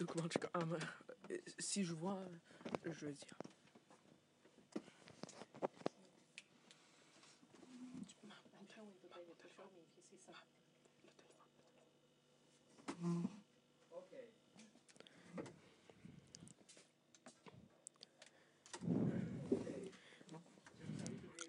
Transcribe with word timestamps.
Donc, 0.00 0.30
tu- 0.30 0.38
ah, 0.54 0.60
mais, 0.64 0.78
euh, 1.30 1.38
si 1.58 1.84
je 1.84 1.92
vois, 1.92 2.18
euh, 2.86 2.92
je 2.92 3.06
dire. 3.06 3.36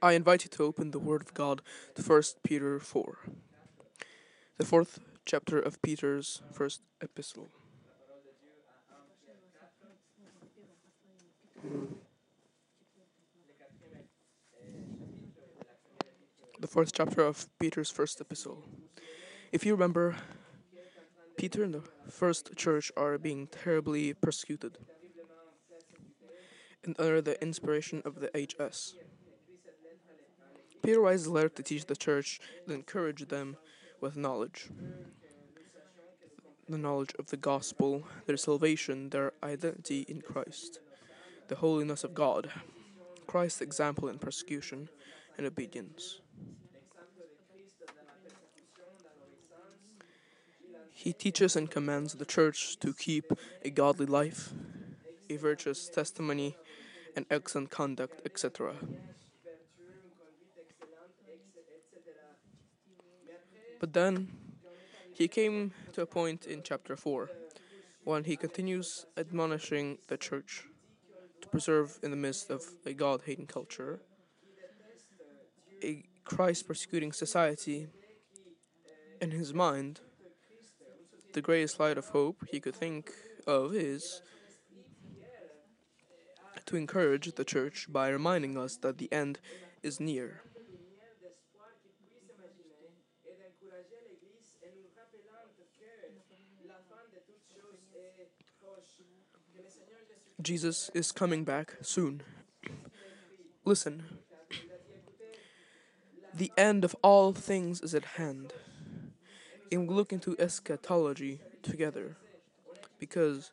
I 0.03 0.13
invite 0.13 0.43
you 0.43 0.49
to 0.49 0.63
open 0.63 0.91
the 0.91 0.99
Word 0.99 1.21
of 1.21 1.33
God 1.33 1.61
to 1.95 2.01
1 2.01 2.23
Peter 2.43 2.79
4, 2.79 3.19
the 4.57 4.65
fourth 4.65 4.99
chapter 5.25 5.59
of 5.59 5.81
Peter's 5.83 6.41
first 6.51 6.81
epistle. 7.01 7.51
The 16.59 16.67
fourth 16.67 16.91
chapter 16.93 17.21
of 17.21 17.47
Peter's 17.59 17.89
first 17.89 18.21
epistle. 18.21 18.63
If 19.51 19.65
you 19.65 19.73
remember, 19.73 20.15
Peter 21.37 21.63
and 21.63 21.73
the 21.73 21.83
first 22.09 22.55
church 22.55 22.91
are 22.95 23.17
being 23.17 23.47
terribly 23.47 24.13
persecuted 24.13 24.77
and 26.83 26.95
under 26.99 27.21
the 27.21 27.41
inspiration 27.41 28.01
of 28.05 28.19
the 28.19 28.29
HS. 28.33 28.95
Peter 30.83 30.99
writes 30.99 31.25
a 31.25 31.31
letter 31.31 31.49
to 31.49 31.63
teach 31.63 31.85
the 31.85 31.95
church 31.95 32.39
and 32.65 32.73
encourage 32.73 33.27
them 33.27 33.57
with 33.99 34.17
knowledge. 34.17 34.69
The 36.67 36.77
knowledge 36.77 37.13
of 37.19 37.27
the 37.27 37.37
gospel, 37.37 38.07
their 38.25 38.37
salvation, 38.37 39.09
their 39.09 39.33
identity 39.43 40.05
in 40.07 40.21
Christ, 40.21 40.79
the 41.51 41.57
holiness 41.57 42.05
of 42.05 42.15
God, 42.15 42.49
Christ's 43.27 43.59
example 43.59 44.07
in 44.07 44.17
persecution 44.17 44.87
and 45.37 45.45
obedience. 45.45 46.21
He 50.93 51.11
teaches 51.11 51.57
and 51.57 51.69
commands 51.69 52.13
the 52.13 52.23
church 52.23 52.79
to 52.79 52.93
keep 52.93 53.33
a 53.65 53.69
godly 53.69 54.05
life, 54.05 54.53
a 55.29 55.35
virtuous 55.35 55.89
testimony, 55.89 56.55
and 57.17 57.25
excellent 57.29 57.69
conduct, 57.69 58.21
etc. 58.25 58.75
But 63.81 63.91
then 63.91 64.31
he 65.13 65.27
came 65.27 65.73
to 65.91 66.01
a 66.01 66.05
point 66.05 66.45
in 66.45 66.63
chapter 66.63 66.95
4 66.95 67.29
when 68.05 68.23
he 68.23 68.37
continues 68.37 69.05
admonishing 69.17 69.97
the 70.07 70.15
church 70.15 70.63
to 71.51 71.57
preserve 71.57 71.99
in 72.01 72.11
the 72.11 72.17
midst 72.17 72.49
of 72.49 72.63
a 72.85 72.93
God 72.93 73.21
hating 73.25 73.47
culture, 73.47 73.99
a 75.83 76.03
Christ 76.23 76.67
persecuting 76.67 77.11
society. 77.11 77.87
In 79.21 79.31
his 79.31 79.53
mind, 79.53 79.99
the 81.33 81.41
greatest 81.41 81.79
light 81.79 81.97
of 81.97 82.09
hope 82.09 82.37
he 82.49 82.59
could 82.59 82.75
think 82.75 83.11
of 83.45 83.75
is 83.75 84.21
to 86.65 86.77
encourage 86.77 87.35
the 87.35 87.43
church 87.43 87.87
by 87.89 88.09
reminding 88.09 88.57
us 88.57 88.77
that 88.77 88.97
the 88.97 89.11
end 89.11 89.39
is 89.83 89.99
near. 89.99 90.43
Jesus 100.41 100.89
is 100.93 101.11
coming 101.11 101.43
back 101.43 101.75
soon. 101.81 102.23
Listen. 103.63 104.03
The 106.33 106.51
end 106.57 106.83
of 106.83 106.95
all 107.03 107.33
things 107.33 107.81
is 107.81 107.93
at 107.93 108.05
hand. 108.05 108.53
And 109.71 109.87
we 109.87 109.93
look 109.93 110.11
into 110.11 110.35
eschatology 110.39 111.39
together. 111.61 112.17
Because 112.97 113.51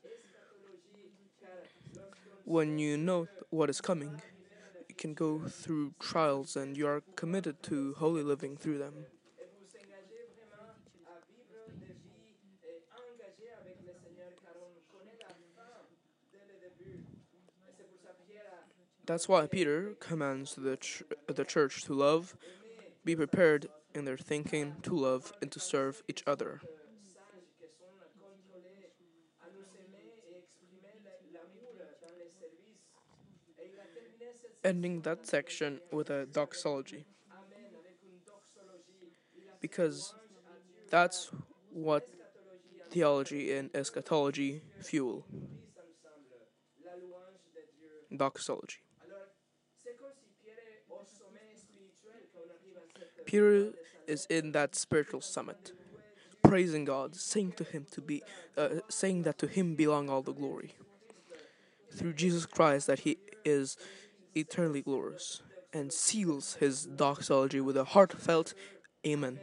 when 2.44 2.78
you 2.78 2.97
know 2.97 3.28
what 3.50 3.69
is 3.69 3.81
coming, 3.81 4.22
you 4.88 4.94
can 4.94 5.15
go 5.15 5.41
through 5.41 5.94
trials 5.98 6.56
and 6.56 6.77
you 6.77 6.87
are 6.87 7.03
committed 7.16 7.62
to 7.65 7.94
holy 7.98 8.22
living 8.22 8.56
through 8.56 8.78
them. 8.78 8.94
That's 19.09 19.27
why 19.27 19.47
Peter 19.47 19.95
commands 20.01 20.55
the, 20.55 20.77
ch- 20.77 21.03
the 21.27 21.43
church 21.43 21.83
to 21.85 21.95
love, 21.95 22.37
be 23.07 23.17
prepared 23.17 23.69
in 23.95 24.05
their 24.05 24.19
thinking, 24.19 24.77
to 24.83 24.95
love, 24.95 25.33
and 25.41 25.51
to 25.51 25.59
serve 25.59 26.03
each 26.09 26.23
other. 26.27 26.61
Ending 34.63 35.01
that 35.01 35.27
section 35.27 35.81
with 35.91 36.11
a 36.11 36.27
doxology. 36.27 37.07
Because 39.63 40.13
that's 40.91 41.31
what 41.73 42.07
theology 42.91 43.55
and 43.55 43.75
eschatology 43.75 44.61
fuel. 44.83 45.25
Doxology. 48.15 48.81
Peter 53.28 53.72
is 54.06 54.25
in 54.31 54.53
that 54.53 54.75
spiritual 54.75 55.21
summit, 55.21 55.72
praising 56.43 56.87
God, 56.87 57.15
saying 57.15 57.53
to 57.59 57.65
him 57.65 57.84
to 57.91 58.00
be, 58.00 58.22
uh, 58.56 58.81
saying 58.89 59.25
that 59.25 59.37
to 59.37 59.47
him 59.47 59.75
belong 59.75 60.09
all 60.09 60.22
the 60.22 60.33
glory. 60.33 60.72
Through 61.93 62.15
Jesus 62.15 62.47
Christ, 62.47 62.87
that 62.87 63.00
he 63.00 63.19
is 63.44 63.77
eternally 64.34 64.81
glorious, 64.81 65.43
and 65.75 65.93
seals 65.93 66.55
his 66.55 66.87
doxology 66.87 67.61
with 67.61 67.77
a 67.77 67.84
heartfelt 67.84 68.55
Amen. 69.06 69.39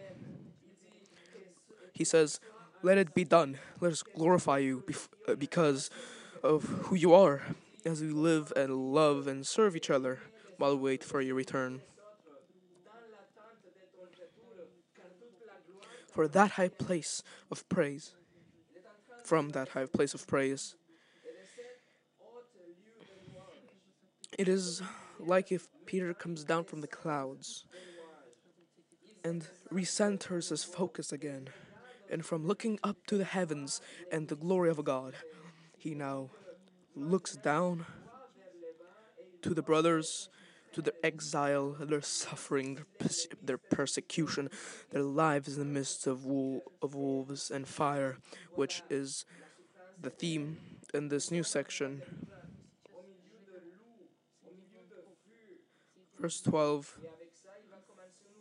He 1.94 2.04
says, 2.04 2.40
"Let 2.82 2.98
it 2.98 3.14
be 3.14 3.24
done. 3.24 3.60
Let 3.80 3.92
us 3.92 4.02
glorify 4.02 4.58
you 4.58 4.84
bef- 4.88 5.10
uh, 5.28 5.36
because 5.36 5.92
of 6.42 6.64
who 6.86 6.96
you 6.96 7.14
are, 7.14 7.56
as 7.86 8.02
we 8.02 8.10
live 8.10 8.52
and 8.56 8.94
love 8.96 9.28
and 9.28 9.46
serve 9.46 9.76
each 9.76 9.92
other 9.92 10.22
while 10.58 10.76
we 10.76 10.82
wait 10.82 11.04
for 11.04 11.22
your 11.22 11.36
return." 11.36 11.84
For 16.16 16.30
that 16.30 16.52
high 16.52 16.70
place 16.70 17.22
of 17.52 17.68
praise. 17.68 18.16
From 19.26 19.50
that 19.50 19.70
high 19.70 19.86
place 19.86 20.14
of 20.14 20.26
praise. 20.26 20.76
It 24.40 24.48
is 24.48 24.82
like 25.20 25.52
if 25.52 25.68
Peter 25.86 26.14
comes 26.14 26.46
down 26.46 26.64
from 26.64 26.80
the 26.80 26.88
clouds 26.88 27.66
and 29.26 29.46
recenters 29.72 30.50
his 30.50 30.64
focus 30.64 31.12
again. 31.12 31.50
And 32.10 32.26
from 32.26 32.48
looking 32.48 32.80
up 32.84 32.98
to 33.08 33.18
the 33.18 33.26
heavens 33.26 33.82
and 34.12 34.30
the 34.30 34.36
glory 34.36 34.70
of 34.70 34.84
God, 34.86 35.16
he 35.78 35.96
now 35.96 36.30
looks 36.96 37.36
down 37.36 37.86
to 39.42 39.54
the 39.54 39.64
brothers 39.64 40.30
to 40.76 40.82
their 40.82 40.94
exile, 41.04 41.78
their 41.80 42.02
suffering, 42.02 42.76
their, 42.76 42.86
pers- 43.00 43.28
their 43.42 43.58
persecution, 43.58 44.50
their 44.92 45.04
lives 45.04 45.54
in 45.54 45.60
the 45.60 45.66
midst 45.66 46.06
of, 46.06 46.26
of 46.82 46.94
wolves 46.94 47.50
and 47.50 47.66
fire, 47.66 48.18
which 48.56 48.84
is 48.90 49.24
the 50.02 50.10
theme 50.10 50.58
in 50.94 51.08
this 51.08 51.32
new 51.32 51.44
section. 51.44 52.02
Verse 56.20 56.42
12 56.42 57.00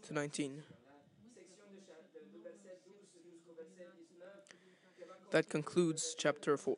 to 0.08 0.14
19. 0.14 0.62
That 5.30 5.48
concludes 5.48 6.16
chapter 6.18 6.56
4. 6.56 6.76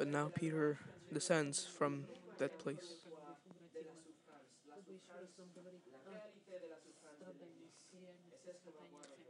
But 0.00 0.08
now 0.08 0.30
Peter 0.34 0.78
descends 1.12 1.66
from 1.66 2.06
that 2.38 2.58
place. 2.58 2.94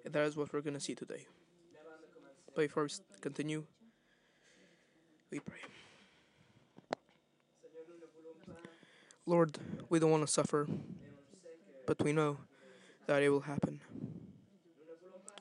And 0.04 0.14
that 0.14 0.26
is 0.26 0.36
what 0.36 0.52
we're 0.52 0.60
going 0.60 0.74
to 0.74 0.80
see 0.80 0.94
today. 0.94 1.26
But 2.54 2.68
before 2.68 2.84
we 2.84 2.90
continue, 3.20 3.64
we 5.32 5.40
pray. 5.40 5.58
Lord, 9.26 9.58
we 9.88 9.98
don't 9.98 10.12
want 10.12 10.24
to 10.24 10.32
suffer, 10.32 10.68
but 11.84 12.00
we 12.00 12.12
know 12.12 12.36
that 13.08 13.24
it 13.24 13.30
will 13.30 13.40
happen. 13.40 13.80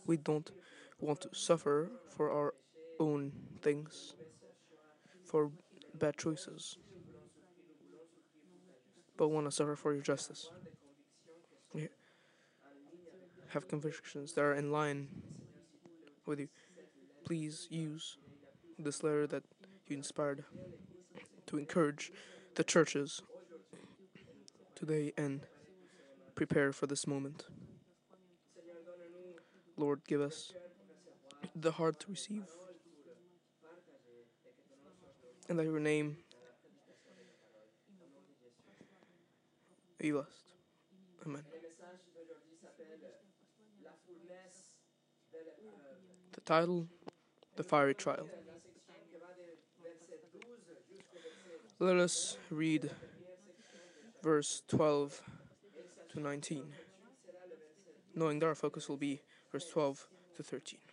We 0.07 0.17
don't 0.17 0.49
want 0.99 1.21
to 1.21 1.29
suffer 1.33 1.91
for 2.17 2.31
our 2.31 2.55
own 2.99 3.31
things, 3.61 4.15
for 5.29 5.51
bad 5.93 6.17
choices, 6.17 6.77
but 9.15 9.27
want 9.27 9.45
to 9.45 9.51
suffer 9.51 9.75
for 9.75 9.93
your 9.93 10.01
justice. 10.01 10.49
Yeah. 11.75 11.85
Have 13.49 13.67
convictions 13.67 14.33
that 14.33 14.41
are 14.41 14.55
in 14.55 14.71
line 14.71 15.07
with 16.25 16.39
you. 16.39 16.47
Please 17.23 17.67
use 17.69 18.17
this 18.79 19.03
letter 19.03 19.27
that 19.27 19.43
you 19.87 19.97
inspired 19.97 20.45
to 21.45 21.57
encourage 21.57 22.11
the 22.55 22.63
churches 22.63 23.21
today 24.73 25.13
and 25.15 25.41
prepare 26.33 26.73
for 26.73 26.87
this 26.87 27.05
moment. 27.05 27.45
Lord, 29.77 30.01
give 30.07 30.21
us 30.21 30.53
the 31.55 31.73
heart 31.73 31.99
to 31.99 32.07
receive, 32.09 32.45
and 35.49 35.57
that 35.57 35.65
your 35.65 35.79
name 35.79 36.15
be 39.97 40.11
blessed. 40.11 40.29
Amen. 41.25 41.43
The 46.31 46.41
title 46.41 46.87
The 47.55 47.63
Fiery 47.63 47.95
Trial. 47.95 48.27
Let 51.79 51.97
us 51.97 52.37
read 52.51 52.91
verse 54.21 54.61
12 54.67 55.21
to 56.13 56.19
19, 56.19 56.63
knowing 58.15 58.39
that 58.39 58.45
our 58.45 58.55
focus 58.55 58.87
will 58.87 58.97
be 58.97 59.21
verse 59.51 59.67
12 59.69 60.07
to 60.35 60.43
13. 60.43 60.88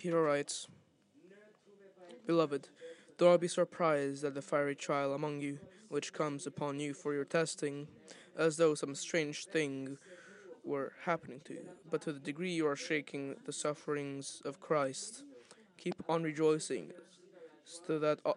Peter 0.00 0.22
writes, 0.22 0.66
Beloved, 2.26 2.70
do 3.18 3.26
not 3.26 3.38
be 3.38 3.48
surprised 3.48 4.24
at 4.24 4.32
the 4.32 4.40
fiery 4.40 4.74
trial 4.74 5.12
among 5.12 5.42
you, 5.42 5.58
which 5.90 6.14
comes 6.14 6.46
upon 6.46 6.80
you 6.80 6.94
for 6.94 7.12
your 7.12 7.26
testing, 7.26 7.86
as 8.34 8.56
though 8.56 8.74
some 8.74 8.94
strange 8.94 9.44
thing 9.44 9.98
were 10.64 10.94
happening 11.04 11.42
to 11.44 11.52
you. 11.52 11.68
But 11.90 12.00
to 12.02 12.14
the 12.14 12.18
degree 12.18 12.50
you 12.50 12.66
are 12.66 12.76
shaking 12.76 13.36
the 13.44 13.52
sufferings 13.52 14.40
of 14.46 14.58
Christ, 14.58 15.22
keep 15.76 15.96
on 16.08 16.22
rejoicing, 16.22 16.92
so 17.66 17.98
that 17.98 18.20
uh, 18.24 18.32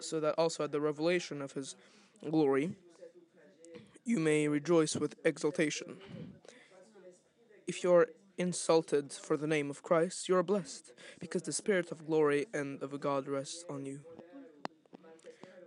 so 0.00 0.18
that 0.18 0.34
also 0.36 0.64
at 0.64 0.72
the 0.72 0.80
revelation 0.80 1.40
of 1.40 1.52
His 1.52 1.76
glory 2.28 2.72
you 4.04 4.18
may 4.18 4.48
rejoice 4.48 4.96
with 4.96 5.14
exultation. 5.24 5.96
If 7.68 7.84
you 7.84 7.94
are 7.94 8.08
insulted 8.38 9.12
for 9.12 9.36
the 9.36 9.46
name 9.46 9.70
of 9.70 9.82
Christ, 9.82 10.28
you 10.28 10.36
are 10.36 10.42
blessed, 10.42 10.92
because 11.18 11.42
the 11.42 11.52
Spirit 11.52 11.90
of 11.90 12.06
glory 12.06 12.46
and 12.52 12.82
of 12.82 12.98
God 13.00 13.28
rests 13.28 13.64
on 13.68 13.86
you. 13.86 14.00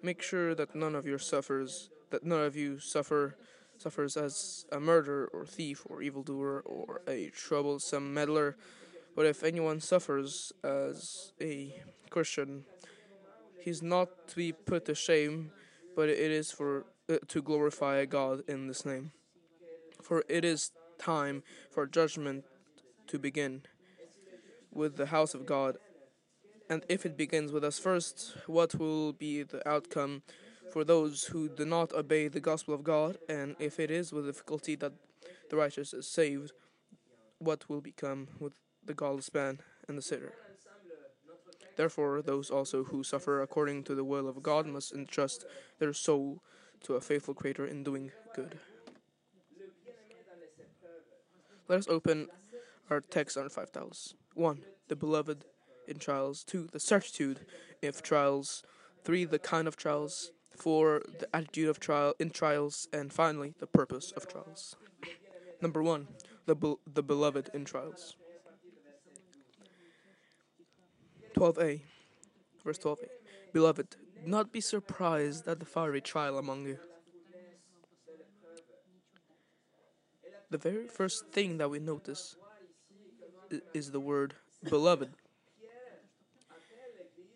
Make 0.01 0.21
sure 0.21 0.53
that 0.55 0.75
none 0.75 0.95
of 0.95 1.05
you 1.05 1.17
suffers, 1.17 1.89
that 2.11 2.23
none 2.23 2.41
of 2.41 2.55
you 2.55 2.79
suffer 2.79 3.35
suffers 3.77 4.17
as 4.17 4.65
a 4.71 4.79
murderer 4.79 5.29
or 5.33 5.45
thief 5.45 5.85
or 5.89 6.01
evildoer 6.01 6.61
or 6.61 7.01
a 7.07 7.29
troublesome 7.29 8.13
meddler. 8.13 8.57
But 9.15 9.25
if 9.25 9.43
anyone 9.43 9.81
suffers 9.81 10.51
as 10.63 11.31
a 11.41 11.73
Christian, 12.09 12.63
he's 13.59 13.81
not 13.81 14.27
to 14.29 14.35
be 14.35 14.51
put 14.51 14.85
to 14.85 14.95
shame, 14.95 15.51
but 15.95 16.09
it 16.09 16.31
is 16.31 16.51
for 16.51 16.85
uh, 17.09 17.17
to 17.27 17.41
glorify 17.41 18.05
God 18.05 18.43
in 18.47 18.67
this 18.67 18.85
name. 18.85 19.11
For 20.01 20.23
it 20.29 20.45
is 20.45 20.71
time 20.99 21.43
for 21.71 21.85
judgment 21.85 22.45
to 23.07 23.19
begin 23.19 23.63
with 24.71 24.97
the 24.97 25.07
house 25.07 25.33
of 25.33 25.45
God. 25.45 25.77
And 26.69 26.83
if 26.89 27.05
it 27.05 27.17
begins 27.17 27.51
with 27.51 27.63
us 27.63 27.79
first, 27.79 28.35
what 28.45 28.75
will 28.75 29.13
be 29.13 29.43
the 29.43 29.67
outcome 29.67 30.23
for 30.71 30.83
those 30.83 31.25
who 31.25 31.47
do 31.47 31.65
not 31.65 31.93
obey 31.93 32.27
the 32.27 32.39
gospel 32.39 32.73
of 32.73 32.83
God? 32.83 33.17
And 33.29 33.55
if 33.59 33.79
it 33.79 33.89
is 33.89 34.11
with 34.11 34.25
difficulty 34.25 34.75
that 34.75 34.93
the 35.49 35.55
righteous 35.55 35.93
is 35.93 36.07
saved, 36.07 36.51
what 37.39 37.69
will 37.69 37.81
become 37.81 38.27
with 38.39 38.53
the 38.83 38.93
godless 38.93 39.33
man 39.33 39.59
and 39.87 39.97
the 39.97 40.01
sinner? 40.01 40.33
Therefore, 41.77 42.21
those 42.21 42.49
also 42.49 42.85
who 42.85 43.03
suffer 43.03 43.41
according 43.41 43.83
to 43.83 43.95
the 43.95 44.03
will 44.03 44.27
of 44.27 44.41
God 44.41 44.65
must 44.65 44.93
entrust 44.93 45.45
their 45.79 45.93
soul 45.93 46.41
to 46.83 46.95
a 46.95 47.01
faithful 47.01 47.33
Creator 47.33 47.67
in 47.67 47.83
doing 47.83 48.11
good. 48.35 48.59
Let 51.67 51.79
us 51.79 51.87
open 51.87 52.27
our 52.89 53.01
text 53.01 53.37
on 53.37 53.49
five 53.49 53.71
trials. 53.71 54.15
One, 54.33 54.61
the 54.87 54.95
beloved 54.95 55.45
in 55.87 55.99
trials. 55.99 56.43
Two, 56.43 56.67
the 56.71 56.79
certitude 56.79 57.45
if 57.81 58.01
trials. 58.01 58.63
Three, 59.03 59.25
the 59.25 59.39
kind 59.39 59.67
of 59.67 59.77
trials. 59.77 60.31
Four, 60.55 61.03
the 61.19 61.27
attitude 61.35 61.69
of 61.69 61.79
trial 61.79 62.15
in 62.19 62.31
trials, 62.31 62.87
and 62.91 63.13
finally, 63.13 63.53
the 63.59 63.67
purpose 63.67 64.11
of 64.11 64.27
trials. 64.27 64.75
Number 65.61 65.83
one, 65.83 66.07
the 66.47 66.55
be- 66.55 66.75
the 66.91 67.03
beloved 67.03 67.49
in 67.53 67.63
trials. 67.63 68.15
12a, 71.35 71.81
verse 72.63 72.79
12a. 72.79 73.07
Beloved, 73.53 73.95
do 74.23 74.31
not 74.31 74.51
be 74.51 74.59
surprised 74.59 75.47
at 75.47 75.59
the 75.59 75.65
fiery 75.65 76.01
trial 76.01 76.39
among 76.39 76.65
you. 76.65 76.79
The 80.49 80.57
very 80.57 80.87
first 80.87 81.27
thing 81.27 81.57
that 81.59 81.69
we 81.69 81.77
notice 81.77 82.35
is 83.73 83.91
the 83.91 83.99
word 83.99 84.35
beloved. 84.69 85.09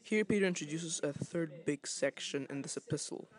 Here, 0.03 0.25
Peter 0.25 0.45
introduces 0.45 0.99
a 1.03 1.13
third 1.13 1.65
big 1.65 1.87
section 1.87 2.45
in 2.49 2.63
this 2.63 2.75
epistle. 2.75 3.29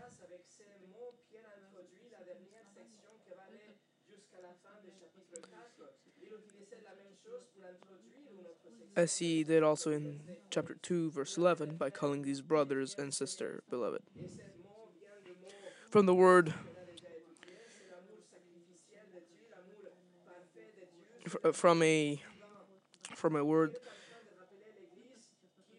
As 8.95 9.19
he 9.19 9.43
did 9.43 9.63
also 9.63 9.91
in 9.91 10.21
chapter 10.51 10.75
2, 10.75 11.11
verse 11.11 11.37
11, 11.37 11.77
by 11.77 11.91
calling 11.91 12.23
these 12.23 12.41
brothers 12.41 12.95
and 12.99 13.13
sister 13.13 13.63
beloved. 13.71 14.03
From 15.91 16.07
the 16.07 16.15
word 16.15 16.55
from 21.53 21.83
a 21.83 22.21
from 23.23 23.37
a 23.37 23.45
word 23.45 23.77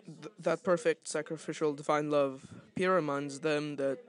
th- 0.05 0.33
that 0.39 0.63
perfect 0.63 1.07
sacrificial 1.07 1.73
divine 1.73 2.09
love 2.09 2.47
Peter 2.75 2.93
reminds 2.93 3.41
them 3.41 3.75
that 3.75 3.99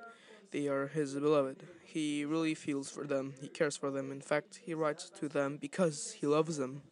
they 0.53 0.69
are 0.69 0.87
his 0.87 1.15
beloved. 1.15 1.65
He 1.85 2.25
really 2.25 2.55
feels 2.55 2.89
for 2.89 3.05
them. 3.05 3.35
He 3.41 3.49
cares 3.49 3.77
for 3.77 3.91
them. 3.91 4.13
In 4.13 4.21
fact 4.21 4.61
he 4.65 4.73
writes 4.73 5.11
to 5.19 5.29
them 5.29 5.59
because 5.61 6.13
he 6.19 6.29
loves 6.29 6.59
them. 6.59 6.83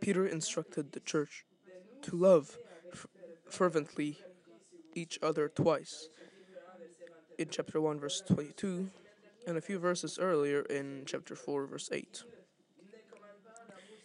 Peter 0.00 0.26
instructed 0.26 0.92
the 0.92 1.00
church 1.00 1.46
to 2.02 2.16
love 2.16 2.58
f- 2.92 3.06
fervently 3.48 4.18
each 4.94 5.18
other 5.22 5.48
twice. 5.48 6.08
In 7.38 7.48
chapter 7.50 7.80
1 7.80 8.00
verse 8.00 8.22
22 8.28 8.90
and 9.46 9.56
a 9.56 9.60
few 9.60 9.78
verses 9.78 10.18
earlier 10.20 10.60
in 10.62 11.02
chapter 11.06 11.34
4, 11.34 11.66
verse 11.66 11.88
8. 11.92 12.22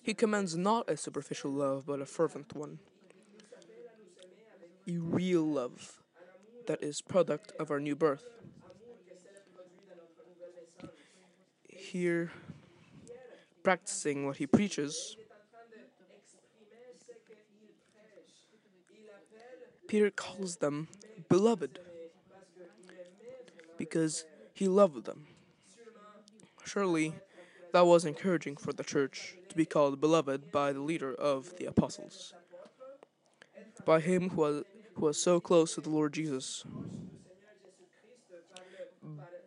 He 0.02 0.14
commands 0.14 0.56
not 0.56 0.90
a 0.90 0.96
superficial 0.96 1.52
love, 1.52 1.86
but 1.86 2.02
a 2.02 2.06
fervent 2.06 2.56
one. 2.56 2.80
A 4.88 4.98
real 4.98 5.46
love 5.46 6.02
that 6.66 6.82
is 6.82 7.02
product 7.02 7.52
of 7.60 7.72
our 7.72 7.80
new 7.80 7.96
birth. 7.96 8.24
Here, 11.68 12.32
practicing 13.64 14.26
what 14.26 14.38
he 14.38 14.48
preaches, 14.48 15.18
Peter 19.88 20.10
calls 20.10 20.58
them 20.58 20.88
beloved 21.30 21.80
because 23.78 24.26
he 24.58 24.68
loved 24.68 25.06
them. 25.06 25.28
Surely 26.66 27.14
that 27.74 27.86
was 27.86 28.06
encouraging 28.06 28.58
for 28.58 28.74
the 28.74 28.84
church 28.84 29.36
to 29.50 29.56
be 29.56 29.66
called 29.66 30.02
beloved 30.02 30.52
by 30.52 30.74
the 30.74 30.82
leader 30.82 31.14
of 31.14 31.56
the 31.58 31.66
apostles, 31.66 32.34
by 33.86 34.00
him 34.00 34.30
who 34.30 34.42
was, 34.42 34.64
who 34.96 35.06
was 35.06 35.22
so 35.22 35.40
close 35.40 35.76
to 35.76 35.82
the 35.82 35.92
Lord 35.92 36.14
Jesus, 36.14 36.66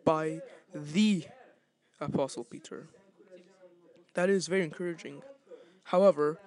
by 0.05 0.39
the 0.73 1.25
apostle 1.99 2.45
Peter. 2.45 2.87
That 4.13 4.29
is 4.29 4.47
very 4.47 4.63
encouraging. 4.63 5.21
However, 5.83 6.39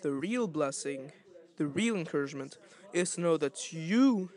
the 0.00 0.12
real 0.12 0.48
blessing, 0.48 1.12
the 1.58 1.66
real 1.66 1.94
encouragement, 1.94 2.56
is 2.94 3.14
to 3.14 3.20
know 3.20 3.36
that 3.36 3.72
you 3.72 4.30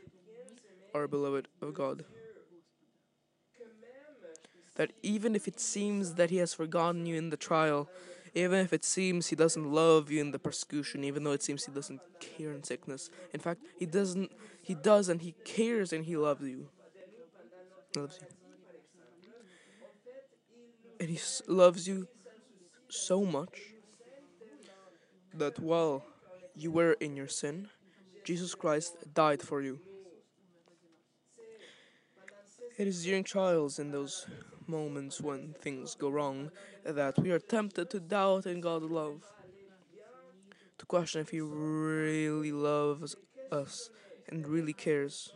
are 0.94 1.08
beloved 1.08 1.48
of 1.62 1.74
God. 1.74 2.04
That 4.76 4.92
even 5.02 5.36
if 5.36 5.48
it 5.48 5.60
seems 5.60 6.16
that 6.16 6.30
He 6.30 6.38
has 6.38 6.54
forgotten 6.54 7.06
you 7.06 7.16
in 7.16 7.30
the 7.30 7.38
trial, 7.38 7.90
even 8.34 8.60
if 8.60 8.74
it 8.74 8.84
seems 8.84 9.28
He 9.28 9.36
doesn't 9.36 9.72
love 9.72 10.12
you 10.12 10.20
in 10.22 10.32
the 10.32 10.40
persecution, 10.40 11.04
even 11.04 11.24
though 11.24 11.32
it 11.32 11.44
seems 11.44 11.66
He 11.66 11.72
doesn't 11.72 12.02
care 12.20 12.52
in 12.52 12.64
sickness, 12.64 13.10
in 13.34 13.40
fact, 13.40 13.62
He 13.78 13.86
doesn't. 13.86 14.32
He 14.62 14.74
does, 14.74 15.10
and 15.10 15.22
He 15.22 15.34
cares, 15.46 15.94
and 15.94 16.06
He 16.06 16.18
loves 16.18 16.44
you. 16.44 16.68
He 17.94 18.00
loves 18.00 18.20
you, 18.22 18.28
and 21.00 21.10
He 21.10 21.20
loves 21.48 21.88
you 21.88 22.08
so 22.90 23.24
much 23.24 23.60
that 25.34 25.60
while 25.60 26.04
you 26.56 26.72
were 26.72 26.94
in 26.94 27.16
your 27.16 27.28
sin, 27.28 27.70
Jesus 28.24 28.56
Christ 28.56 28.96
died 29.14 29.42
for 29.42 29.62
you. 29.62 29.80
It 32.78 32.88
is 32.88 33.06
during 33.06 33.24
trials 33.24 33.80
in 33.80 33.92
those 33.92 34.26
moments 34.68 35.22
when 35.22 35.54
things 35.62 35.96
go 35.96 36.10
wrong 36.10 36.52
that 36.84 37.18
we 37.20 37.32
are 37.32 37.40
tempted 37.40 37.90
to 37.90 38.00
doubt 38.00 38.46
in 38.46 38.62
God's 38.62 38.86
love, 38.86 39.22
to 40.78 40.86
question 40.86 41.22
if 41.22 41.30
He 41.30 41.42
really 41.42 42.52
loves 42.52 43.16
us 43.52 43.90
and 44.30 44.48
really 44.48 44.74
cares. 44.74 45.32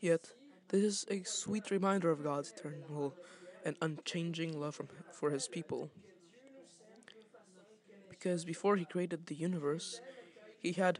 Yet, 0.00 0.34
this 0.68 0.82
is 0.82 1.06
a 1.08 1.22
sweet 1.22 1.70
reminder 1.70 2.10
of 2.10 2.22
God's 2.22 2.52
eternal 2.52 3.14
and 3.64 3.74
unchanging 3.80 4.60
love 4.60 4.78
for 5.12 5.30
His 5.30 5.48
people. 5.48 5.90
Because 8.10 8.44
before 8.44 8.76
He 8.76 8.84
created 8.84 9.26
the 9.26 9.34
universe, 9.34 10.00
He 10.64 10.72
had 10.72 10.98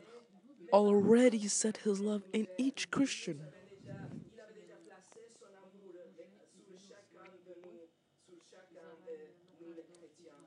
already 0.75 1.49
set 1.49 1.78
His 1.78 1.99
love 1.99 2.23
in 2.35 2.47
each 2.59 2.90
Christian. 2.90 3.40
Il 3.83 4.38
avait 4.38 4.61
déjà 4.61 4.76
placé 4.85 5.21
son 5.40 5.47
amour 5.56 5.97
sur 6.52 6.78
chacun 6.78 7.25
de 7.47 7.54
nous, 7.64 7.88
sur 8.26 8.37
chacun 8.50 8.92
de 9.06 9.14
nous 9.59 9.73
les 9.73 9.85
chrétiens. 9.85 10.44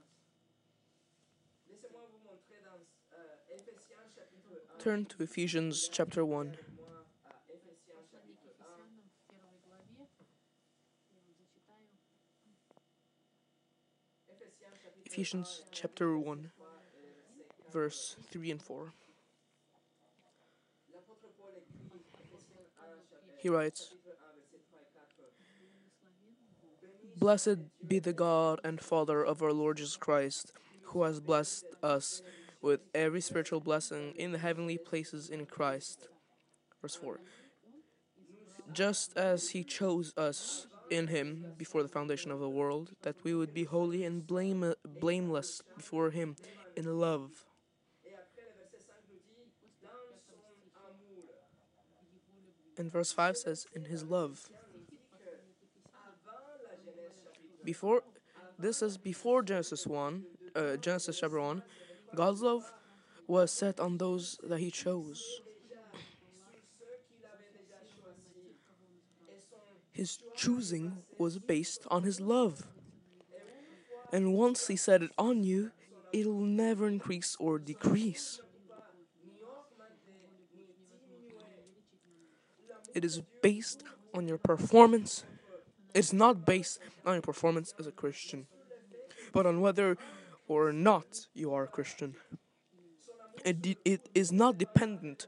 Laissez-moi 1.68 2.04
vous 2.12 2.20
montrer 2.30 2.62
dans 2.64 2.78
Éphésiens 3.56 4.06
chapitre 4.16 4.54
1. 4.78 4.84
Turn 4.84 5.06
to 5.08 5.24
Ephesians 5.24 5.90
chapter 5.92 6.22
1. 6.22 6.26
Moi 6.28 6.54
à 7.26 7.42
Éphésiens 7.52 8.04
chapitre 8.12 8.54
1. 8.60 8.66
Ephesians 15.08 15.64
chapter 15.72 16.16
1, 16.16 16.52
verse 17.74 18.18
3 18.32 18.52
and 18.52 18.62
4. 18.62 18.94
He 23.48 23.54
writes, 23.54 23.94
1 24.04 24.12
verset 24.92 25.32
3 25.40 25.46
et 25.86 26.82
4. 26.82 27.18
Blessed 27.18 27.60
be 27.88 27.98
the 27.98 28.12
God 28.12 28.60
and 28.62 28.82
Father 28.82 29.24
of 29.24 29.42
our 29.42 29.54
Lord 29.54 29.78
Jesus 29.78 29.96
Christ, 29.96 30.52
who 30.88 31.04
has 31.04 31.22
blessed 31.22 31.64
us 31.82 32.22
with 32.62 32.82
every 32.94 33.22
spiritual 33.22 33.62
blessing 33.62 34.12
in 34.18 34.34
the 34.34 34.38
heavenly 34.38 34.78
places 34.78 35.30
in 35.30 35.46
Christ. 35.46 36.10
Verse 36.82 36.96
4. 36.96 37.22
Just 38.74 39.18
as 39.18 39.52
he 39.52 39.64
chose 39.64 40.14
us 40.18 40.68
in 40.90 41.08
him 41.08 41.54
before 41.58 41.84
the 41.84 41.88
foundation 41.88 42.32
of 42.32 42.42
the 42.42 42.50
world, 42.50 42.92
that 43.04 43.16
we 43.24 43.34
would 43.34 43.54
be 43.54 43.64
holy 43.64 44.04
and 44.04 44.28
blame, 44.28 44.74
blameless 45.00 45.62
before 45.78 46.10
him 46.10 46.36
in 46.76 47.00
love. 47.00 47.46
Et 48.04 48.12
après 48.12 48.44
le 48.44 48.52
verset 48.60 48.84
5 48.86 49.08
nous 49.08 49.24
dit 49.24 49.72
dans 49.82 50.20
son 50.28 50.36
amour. 50.76 51.48
And 52.78 52.92
verse 52.92 53.12
5 53.12 53.38
says, 53.38 53.66
In 53.74 53.86
his 53.86 54.04
love. 54.04 54.50
Before, 57.64 58.04
this 58.58 58.82
is 58.82 58.98
before 58.98 59.44
Genesis 59.44 59.86
1, 59.86 60.24
uh, 60.56 60.78
Genesis 60.78 61.20
chapter 61.20 61.40
1, 61.40 61.62
God's 62.16 62.42
love 62.42 62.72
was 63.28 63.52
set 63.52 63.80
on 63.80 63.98
those 63.98 64.40
that 64.44 64.60
he 64.60 64.72
chose. 64.72 65.42
His 69.92 70.20
choosing 70.36 70.98
was 71.18 71.40
based 71.40 71.86
on 71.90 72.04
his 72.04 72.22
love. 72.22 72.68
And 74.14 74.34
once 74.34 74.68
he 74.68 74.76
set 74.76 75.02
it 75.02 75.12
on 75.18 75.44
you, 75.44 75.72
it'll 76.14 76.40
never 76.40 76.88
increase 76.88 77.36
or 77.40 77.60
decrease. 77.60 78.40
It 82.98 83.06
is 83.06 83.22
based 83.44 83.84
on 84.16 84.28
your 84.28 84.40
performance. 84.40 85.24
It's 85.94 86.14
not 86.14 86.48
based 86.48 86.80
on 87.06 87.14
your 87.14 87.22
performance 87.22 87.72
as 87.78 87.86
a 87.86 87.92
Christian, 87.92 88.48
but 89.32 89.46
on 89.46 89.62
whether 89.62 90.00
or 90.48 90.74
not 90.74 91.28
you 91.36 91.54
are 91.54 91.66
a 91.66 91.68
Christian. 91.68 92.16
It, 93.46 93.78
it 93.86 94.10
is 94.16 94.32
not 94.32 94.58
dependent 94.58 95.28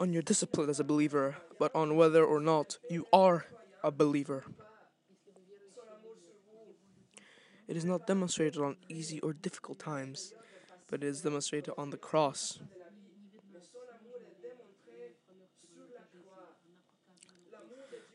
on 0.00 0.14
your 0.14 0.22
discipline 0.22 0.70
as 0.70 0.80
a 0.80 0.84
believer, 0.84 1.36
but 1.58 1.70
on 1.74 1.96
whether 1.96 2.24
or 2.24 2.40
not 2.40 2.78
you 2.88 3.04
are 3.12 3.44
a 3.84 3.90
believer. 3.90 4.44
It 7.68 7.76
is 7.76 7.84
not 7.84 8.06
demonstrated 8.06 8.62
on 8.62 8.76
easy 8.88 9.20
or 9.20 9.34
difficult 9.34 9.78
times, 9.78 10.32
but 10.88 11.04
it 11.04 11.08
is 11.08 11.20
demonstrated 11.20 11.74
on 11.76 11.90
the 11.90 11.98
cross. 11.98 12.58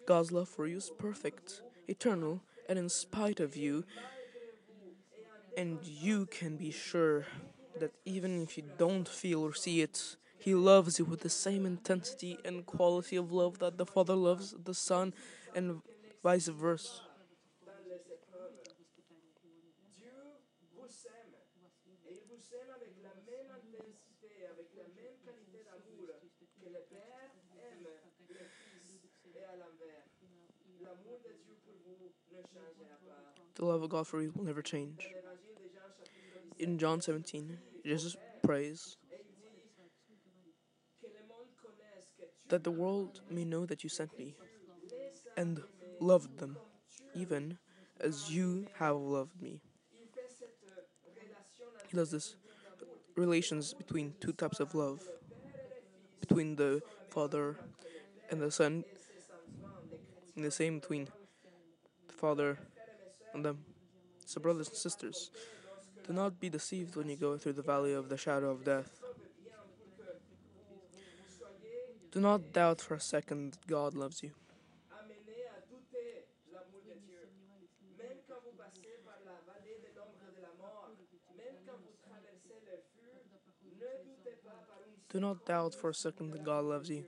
God's 0.08 0.32
love 0.32 0.48
for 0.48 0.66
you 0.66 0.78
is 0.78 0.90
perfect, 0.98 1.62
eternal, 1.90 2.40
and 2.70 2.80
in 2.80 2.88
spite 2.88 3.42
of 3.42 3.58
you. 3.58 3.84
And 5.58 5.80
you 5.84 6.28
can 6.28 6.56
be 6.56 6.72
sure 6.72 7.26
that 7.78 7.92
even 8.06 8.42
if 8.42 8.58
you 8.58 8.64
don't 8.78 9.08
feel 9.08 9.42
or 9.42 9.54
see 9.54 9.82
it, 9.82 10.16
He 10.40 10.56
loves 10.56 10.98
you 10.98 11.04
with 11.04 11.20
the 11.20 11.30
same 11.30 11.66
intensity 11.66 12.40
and 12.46 12.66
quality 12.66 13.18
of 13.18 13.34
love 13.34 13.60
that 13.60 13.78
the 13.78 13.86
Father 13.86 14.16
loves 14.16 14.56
the 14.64 14.74
Son, 14.74 15.14
and 15.54 15.82
vice 16.24 16.48
versa. 16.48 17.02
The 33.56 33.66
love 33.66 33.82
of 33.82 33.90
God 33.90 34.08
for 34.08 34.22
you 34.22 34.32
will 34.36 34.46
never 34.46 34.62
change. 34.62 35.10
L'évangile 35.10 35.56
de 35.58 35.68
Jean 35.74 35.90
chapitre 35.98 36.20
17 36.60 36.70
In 36.70 36.78
John 36.78 37.02
17, 37.02 37.58
Jesus 37.84 38.16
prays 38.44 38.98
that 42.50 42.64
the 42.64 42.72
world 42.72 43.22
may 43.30 43.44
know 43.44 43.66
that 43.66 43.84
you 43.84 43.90
sent 43.90 44.18
me 44.18 44.36
and 45.36 45.62
loved 46.00 46.40
them, 46.40 46.58
even 47.14 47.58
as 48.00 48.32
you 48.32 48.68
have 48.80 48.96
loved 48.96 49.42
me. 49.42 49.62
He 51.90 51.96
does 51.96 52.12
this 52.12 52.36
relations 53.16 53.74
between 53.74 54.14
two 54.20 54.34
types 54.34 54.60
of 54.60 54.76
love, 54.76 55.02
between 56.20 56.56
the 56.56 56.82
Father 57.10 57.58
and 58.30 58.42
the 58.42 58.52
Son, 58.52 58.84
and 60.36 60.46
the 60.46 60.52
same 60.52 60.80
between 60.80 61.08
Father 62.18 62.58
and 63.34 63.46
them. 63.46 63.60
So, 64.26 64.42
brothers 64.42 64.68
and 64.68 64.78
sisters, 64.78 65.32
do 66.06 66.14
not 66.14 66.40
be 66.40 66.50
deceived 66.50 66.96
when 66.96 67.10
you 67.10 67.16
go 67.16 67.38
through 67.38 67.54
the 67.54 67.62
valley 67.62 67.94
of 67.94 68.10
the 68.10 68.18
shadow 68.18 68.50
of 68.52 68.66
death. 68.66 69.00
Do 72.12 72.20
not 72.20 72.52
doubt 72.52 72.82
for 72.82 72.96
a 72.96 73.00
second 73.00 73.54
that 73.54 73.68
God 73.68 73.94
loves 73.94 74.24
you. 74.24 74.32
Do 85.10 85.22
not 85.22 85.46
doubt 85.46 85.74
for 85.74 85.90
a 85.90 85.94
second 85.94 86.32
that 86.32 86.44
God 86.44 86.66
loves 86.66 86.90
you. 86.90 87.04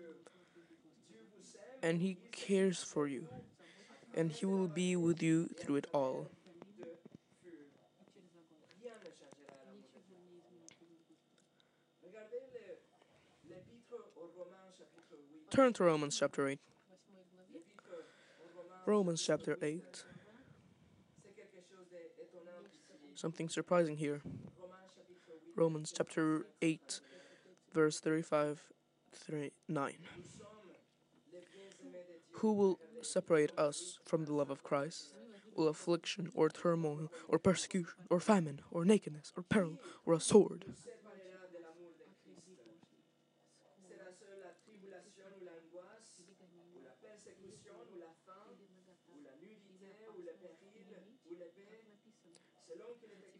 And 1.83 1.99
He 1.99 2.17
cares 2.31 2.81
for 2.81 3.07
you. 3.07 3.27
And 4.15 4.31
He 4.31 4.45
will 4.45 4.67
be 4.67 4.95
with 4.95 5.21
you 5.21 5.47
through 5.59 5.77
it 5.77 5.87
all. 5.93 6.27
rien 8.81 8.93
ne 9.03 9.09
changera 9.11 9.53
l'amour 9.65 9.89
de 9.93 9.99
Dieu. 10.07 10.41
Regardez 12.03 12.41
le- 12.53 13.49
l'épître 13.49 13.95
aux 14.15 14.27
Romains 14.37 14.71
chapitre 14.77 15.15
8. 15.31 15.49
Turn 15.51 15.73
to 15.73 15.83
Romans 15.85 16.09
chapter 16.17 16.43
8. 16.45 16.59
L'épître 17.53 17.93
aux 18.41 18.57
Romains, 18.61 18.83
Romans 18.85 19.15
chapter 19.17 19.55
8 19.61 20.05
c'est 21.21 21.33
quelque 21.35 21.61
chose 21.61 21.87
d'étonnant 22.17 22.65
ici. 22.65 23.15
something 23.15 23.47
surprising 23.49 23.95
here. 23.97 24.21
Romains 24.57 24.89
chapitre 24.95 25.31
8. 25.45 25.53
Romans 25.55 25.91
chapter 25.95 26.45
8, 26.61 27.01
verse 27.73 27.99
35 28.01 28.57
39. 29.11 29.93
Who 32.39 32.53
will 32.53 32.79
separate 33.01 33.51
us 33.57 33.99
from 34.05 34.23
the 34.23 34.33
love 34.33 34.49
of 34.49 34.63
Christ? 34.63 35.13
Will 35.57 35.67
affliction, 35.67 36.31
or 36.33 36.47
turmoil, 36.47 37.11
or 37.27 37.37
persecution, 37.37 37.95
or 38.09 38.21
famine, 38.21 38.61
or 38.71 38.85
nakedness, 38.85 39.33
or 39.35 39.43
peril, 39.43 39.77
or 40.05 40.13
a 40.13 40.21
sword? 40.21 40.63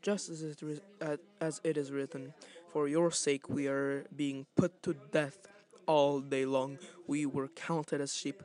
Just 0.01 0.29
as 0.29 0.41
it, 0.41 1.21
as 1.39 1.61
it 1.63 1.77
is 1.77 1.91
written, 1.91 2.33
For 2.67 2.89
your 2.89 3.11
sake 3.11 3.47
we 3.47 3.67
are 3.67 4.05
being 4.13 4.45
put 4.57 4.83
to 4.83 4.95
death 5.11 5.47
all 5.85 6.19
day 6.19 6.45
long. 6.45 6.79
We 7.07 7.25
were 7.25 7.47
counted 7.47 8.01
as 8.01 8.13
sheep 8.13 8.43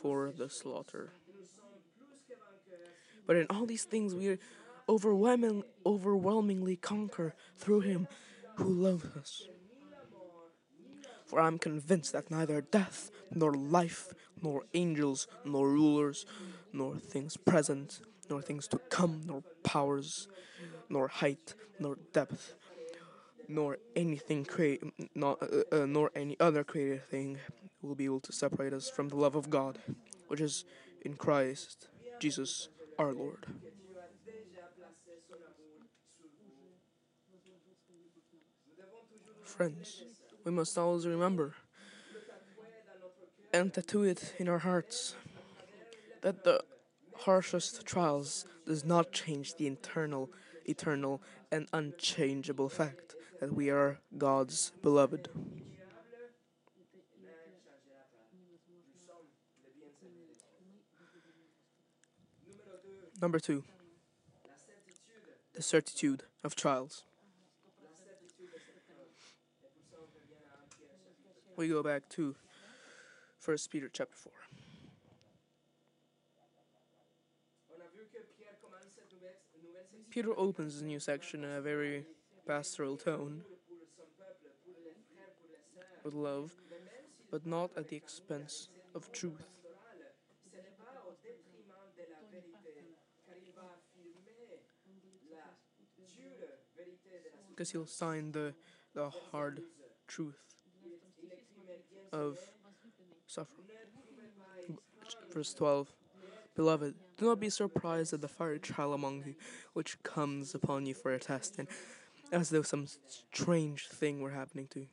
for 0.00 0.32
the 0.36 0.48
slaughter. 0.48 1.12
But 3.26 3.36
in 3.36 3.46
all 3.50 3.66
these 3.66 3.84
things 3.84 4.14
we 4.14 4.38
overwhelming, 4.88 5.64
overwhelmingly 5.84 6.76
conquer 6.76 7.34
through 7.56 7.80
him 7.80 8.08
who 8.56 8.64
loves 8.64 9.04
us. 9.16 9.48
For 11.26 11.40
I 11.40 11.48
am 11.48 11.58
convinced 11.58 12.12
that 12.12 12.30
neither 12.30 12.60
death, 12.60 13.10
nor 13.34 13.52
life, 13.52 14.12
nor 14.40 14.62
angels, 14.74 15.26
nor 15.44 15.68
rulers, 15.68 16.24
nor 16.72 16.96
things 16.96 17.36
present, 17.36 18.00
nor 18.30 18.40
things 18.40 18.68
to 18.68 18.78
come, 18.78 19.22
nor 19.26 19.42
powers, 19.64 20.28
nor 20.88 21.08
height, 21.08 21.54
nor 21.80 21.98
depth, 22.12 22.54
nor 23.48 23.78
anything 23.96 24.44
create, 24.44 24.82
not, 25.16 25.42
uh, 25.42 25.82
uh, 25.82 25.86
nor 25.86 26.12
any 26.14 26.38
other 26.38 26.62
created 26.62 27.04
thing 27.10 27.38
will 27.86 27.94
be 27.94 28.04
able 28.04 28.20
to 28.20 28.32
separate 28.32 28.72
us 28.72 28.90
from 28.90 29.08
the 29.08 29.16
love 29.16 29.36
of 29.36 29.50
God, 29.50 29.78
which 30.28 30.40
is 30.40 30.64
in 31.02 31.14
Christ 31.14 31.88
Jesus 32.20 32.68
our 32.98 33.12
Lord. 33.12 33.46
Friends, 39.42 40.02
we 40.44 40.50
must 40.50 40.76
always 40.76 41.06
remember 41.06 41.54
and 43.52 43.72
tattoo 43.72 44.02
it 44.02 44.34
in 44.38 44.48
our 44.48 44.58
hearts 44.58 45.14
that 46.20 46.44
the 46.44 46.60
harshest 47.20 47.86
trials 47.86 48.44
does 48.66 48.84
not 48.84 49.12
change 49.12 49.54
the 49.54 49.66
internal, 49.66 50.28
eternal, 50.66 51.22
and 51.50 51.66
unchangeable 51.72 52.68
fact 52.68 53.14
that 53.40 53.54
we 53.54 53.70
are 53.70 54.00
God's 54.18 54.72
beloved. 54.82 55.28
Number 63.20 63.40
two, 63.40 63.64
the 65.54 65.62
certitude 65.62 66.24
of 66.44 66.54
trials. 66.54 67.04
La 67.82 67.88
certitude 67.96 68.50
de 68.52 68.58
cette 68.58 68.86
preuve. 68.86 69.08
Et 69.64 69.68
pour 69.72 69.84
ça, 69.90 69.96
on 70.00 70.06
revient 70.14 70.44
à 70.52 70.60
1 70.62 70.68
Pierre 70.76 70.98
chapitre 71.24 71.56
We 71.56 71.68
go 71.68 71.82
back 71.82 72.08
to 72.10 72.34
1 73.40 73.68
Peter 73.70 73.88
chapter 73.92 74.16
4. 74.16 74.32
On 77.70 77.80
a 77.80 77.88
vu 77.94 78.06
que 78.12 78.18
Pierre 78.36 78.58
commence 78.60 78.92
cette 78.94 79.12
nouvelle, 79.12 79.38
nouvelle 79.62 79.86
section 79.90 80.10
Peter 80.10 80.32
opens 80.36 80.80
the 80.80 80.84
new 80.84 81.00
section 81.00 81.44
in 81.44 81.52
a 81.52 81.60
very 81.60 82.04
pastoral 82.46 82.96
tone 82.96 83.42
with 86.04 86.14
love, 86.14 86.52
but 87.30 87.46
not 87.46 87.70
at 87.76 87.88
the 87.88 87.96
expense 87.96 88.68
of 88.94 89.10
truth. 89.12 89.46
pastoral, 89.64 90.14
ce 90.44 90.56
n'est 90.56 90.76
pas 90.78 91.02
au 91.08 91.14
détriment 91.22 91.90
de 91.96 92.02
la 92.08 92.22
vérité, 92.30 92.94
car 93.26 93.34
il 93.36 93.52
va 93.52 93.74
affirmer 93.74 94.46
la 95.30 95.58
dure 96.06 96.46
vérité 96.76 97.20
de 97.24 97.30
la 97.34 97.45
Because 97.56 97.70
he'll 97.70 97.86
sign 97.86 98.32
the, 98.32 98.52
the 98.94 99.08
hard 99.32 99.62
truth 100.06 100.36
of 102.12 102.38
suffering. 103.26 103.66
Verse 105.32 105.54
12 105.54 105.88
Beloved, 106.54 106.94
do 107.16 107.26
not 107.26 107.40
be 107.40 107.50
surprised 107.50 108.12
at 108.12 108.20
the 108.20 108.28
fiery 108.28 108.58
trial 108.58 108.92
among 108.92 109.22
you, 109.26 109.34
which 109.72 110.02
comes 110.02 110.54
upon 110.54 110.86
you 110.86 110.94
for 110.94 111.12
a 111.12 111.18
testing, 111.18 111.66
as 112.30 112.50
though 112.50 112.62
some 112.62 112.86
strange 113.08 113.88
thing 113.88 114.20
were 114.20 114.30
happening 114.30 114.66
to 114.68 114.80
you. 114.80 114.86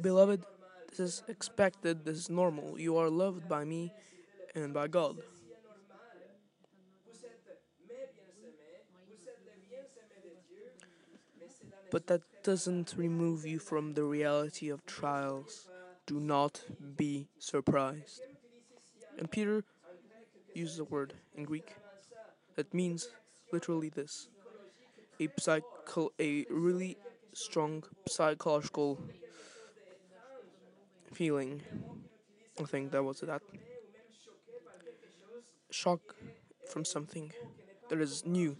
Beloved, 0.00 0.44
this 0.90 1.00
is 1.00 1.22
expected, 1.28 2.04
this 2.04 2.16
is 2.16 2.30
normal. 2.30 2.78
You 2.78 2.96
are 2.96 3.10
loved 3.10 3.48
by 3.48 3.64
me 3.64 3.92
and 4.54 4.72
by 4.72 4.88
God. 4.88 5.18
But 11.92 12.06
that 12.06 12.22
doesn't 12.42 12.94
remove 12.96 13.46
you 13.46 13.58
from 13.58 13.92
the 13.92 14.04
reality 14.04 14.70
of 14.70 14.84
trials. 14.86 15.68
Do 16.06 16.18
not 16.18 16.64
be 16.96 17.28
surprised. 17.38 18.22
And 19.18 19.30
Peter 19.30 19.62
uses 20.54 20.78
a 20.78 20.84
word 20.84 21.12
in 21.36 21.44
Greek 21.44 21.76
that 22.56 22.72
means 22.72 23.08
literally 23.52 23.90
this 23.90 24.28
a 25.20 25.28
psycho 25.38 26.10
a 26.18 26.46
really 26.50 26.96
strong 27.34 27.84
psychological 28.08 28.98
feeling. 31.12 31.62
I 32.58 32.64
think 32.64 32.92
that 32.92 33.04
was 33.04 33.20
that 33.20 33.42
shock 35.70 36.00
from 36.70 36.84
something 36.84 37.32
that 37.88 38.00
is 38.00 38.24
new. 38.24 38.56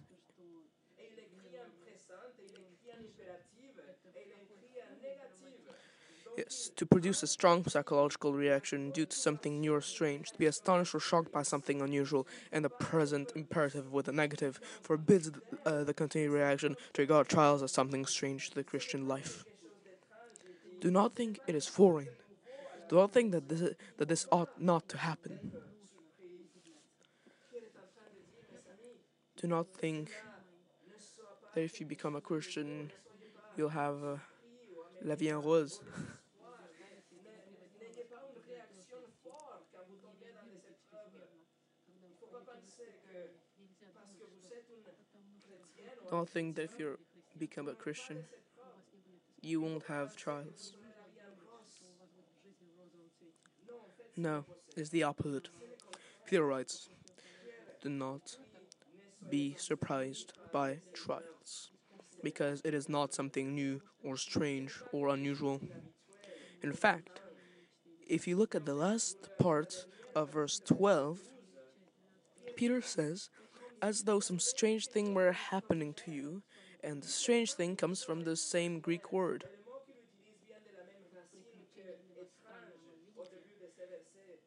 Yes, 6.36 6.70
to 6.76 6.86
produce 6.86 7.22
a 7.22 7.26
strong 7.26 7.62
psychological 7.66 8.32
reaction 8.32 8.90
due 8.90 9.04
to 9.04 9.14
something 9.14 9.60
new 9.60 9.74
or 9.74 9.82
strange, 9.82 10.30
to 10.30 10.38
be 10.38 10.46
astonished 10.46 10.94
or 10.94 11.00
shocked 11.00 11.30
by 11.30 11.42
something 11.42 11.82
unusual, 11.82 12.26
and 12.50 12.64
the 12.64 12.70
present 12.70 13.32
imperative 13.36 13.92
with 13.92 14.08
a 14.08 14.12
negative 14.12 14.58
forbids 14.80 15.30
uh, 15.66 15.84
the 15.84 15.92
continued 15.92 16.30
reaction 16.30 16.74
to 16.94 17.02
regard 17.02 17.28
trials 17.28 17.62
as 17.62 17.70
something 17.70 18.06
strange 18.06 18.48
to 18.48 18.54
the 18.54 18.64
Christian 18.64 19.06
life. 19.06 19.44
Do 20.80 20.90
not 20.90 21.14
think 21.14 21.38
it 21.46 21.54
is 21.54 21.66
foreign. 21.66 22.08
Do 22.88 22.96
not 22.96 23.12
think 23.12 23.32
that 23.32 23.48
this, 23.48 23.74
that 23.98 24.08
this 24.08 24.26
ought 24.32 24.60
not 24.60 24.88
to 24.88 24.98
happen. 24.98 25.52
Do 29.36 29.48
not 29.48 29.66
think 29.74 30.10
that 31.54 31.60
if 31.60 31.78
you 31.78 31.84
become 31.86 32.16
a 32.16 32.20
Christian, 32.20 32.90
you'll 33.56 33.68
have 33.68 34.02
uh, 34.02 34.16
la 35.04 35.14
vie 35.14 35.28
en 35.28 35.42
rose. 35.42 35.80
chrétienne 46.12 46.28
think 46.28 46.56
that 46.56 46.64
if 46.64 46.78
you 46.78 46.98
become 47.38 47.68
a 47.68 47.74
Christian, 47.74 48.18
you 49.40 49.60
won't 49.60 49.84
have 49.86 50.14
trials. 50.14 50.74
No, 54.16 54.44
it's 54.76 54.90
the 54.90 55.04
opposite. 55.04 55.48
Peter 56.26 56.44
writes, 56.44 56.90
Do 57.82 57.88
not 57.88 58.36
be 59.30 59.54
surprised 59.58 60.34
by 60.52 60.78
trials, 60.92 61.70
because 62.22 62.60
it 62.64 62.74
is 62.74 62.88
not 62.88 63.14
something 63.14 63.54
new 63.54 63.80
or 64.04 64.16
strange 64.16 64.72
or 64.92 65.08
unusual. 65.08 65.60
In 66.62 66.72
fact, 66.72 67.20
if 68.06 68.28
you 68.28 68.36
look 68.36 68.54
at 68.54 68.66
the 68.66 68.74
last 68.74 69.16
part 69.38 69.86
of 70.14 70.32
verse 70.32 70.60
12, 70.66 71.18
Peter 72.54 72.82
says, 72.82 73.30
as 73.82 74.04
though 74.04 74.20
some 74.20 74.38
strange 74.38 74.86
thing 74.86 75.12
were 75.12 75.32
happening 75.32 75.92
to 75.92 76.12
you, 76.12 76.42
and 76.84 77.02
the 77.02 77.08
strange 77.08 77.54
thing 77.54 77.74
comes 77.74 78.02
from 78.02 78.22
the 78.22 78.36
same 78.36 78.78
Greek 78.78 79.12
word. 79.12 79.44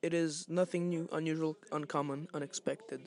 It 0.02 0.14
is 0.14 0.48
nothing 0.48 0.90
new, 0.90 1.10
unusual, 1.12 1.58
uncommon, 1.72 2.28
unexpected. 2.34 3.02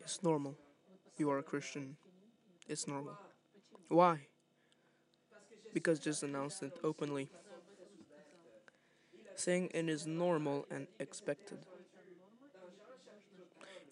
It's 0.00 0.22
normal. 0.22 0.56
You 1.16 1.30
are 1.30 1.38
a 1.38 1.42
Christian. 1.42 1.96
It's 2.68 2.86
normal. 2.86 3.16
Why? 3.88 4.26
Because 5.76 5.98
Jesus 5.98 6.22
announced 6.22 6.62
it 6.62 6.72
openly, 6.82 7.28
saying 9.34 9.68
it 9.74 9.90
is 9.90 10.06
normal 10.06 10.64
and 10.70 10.86
expected. 10.98 11.58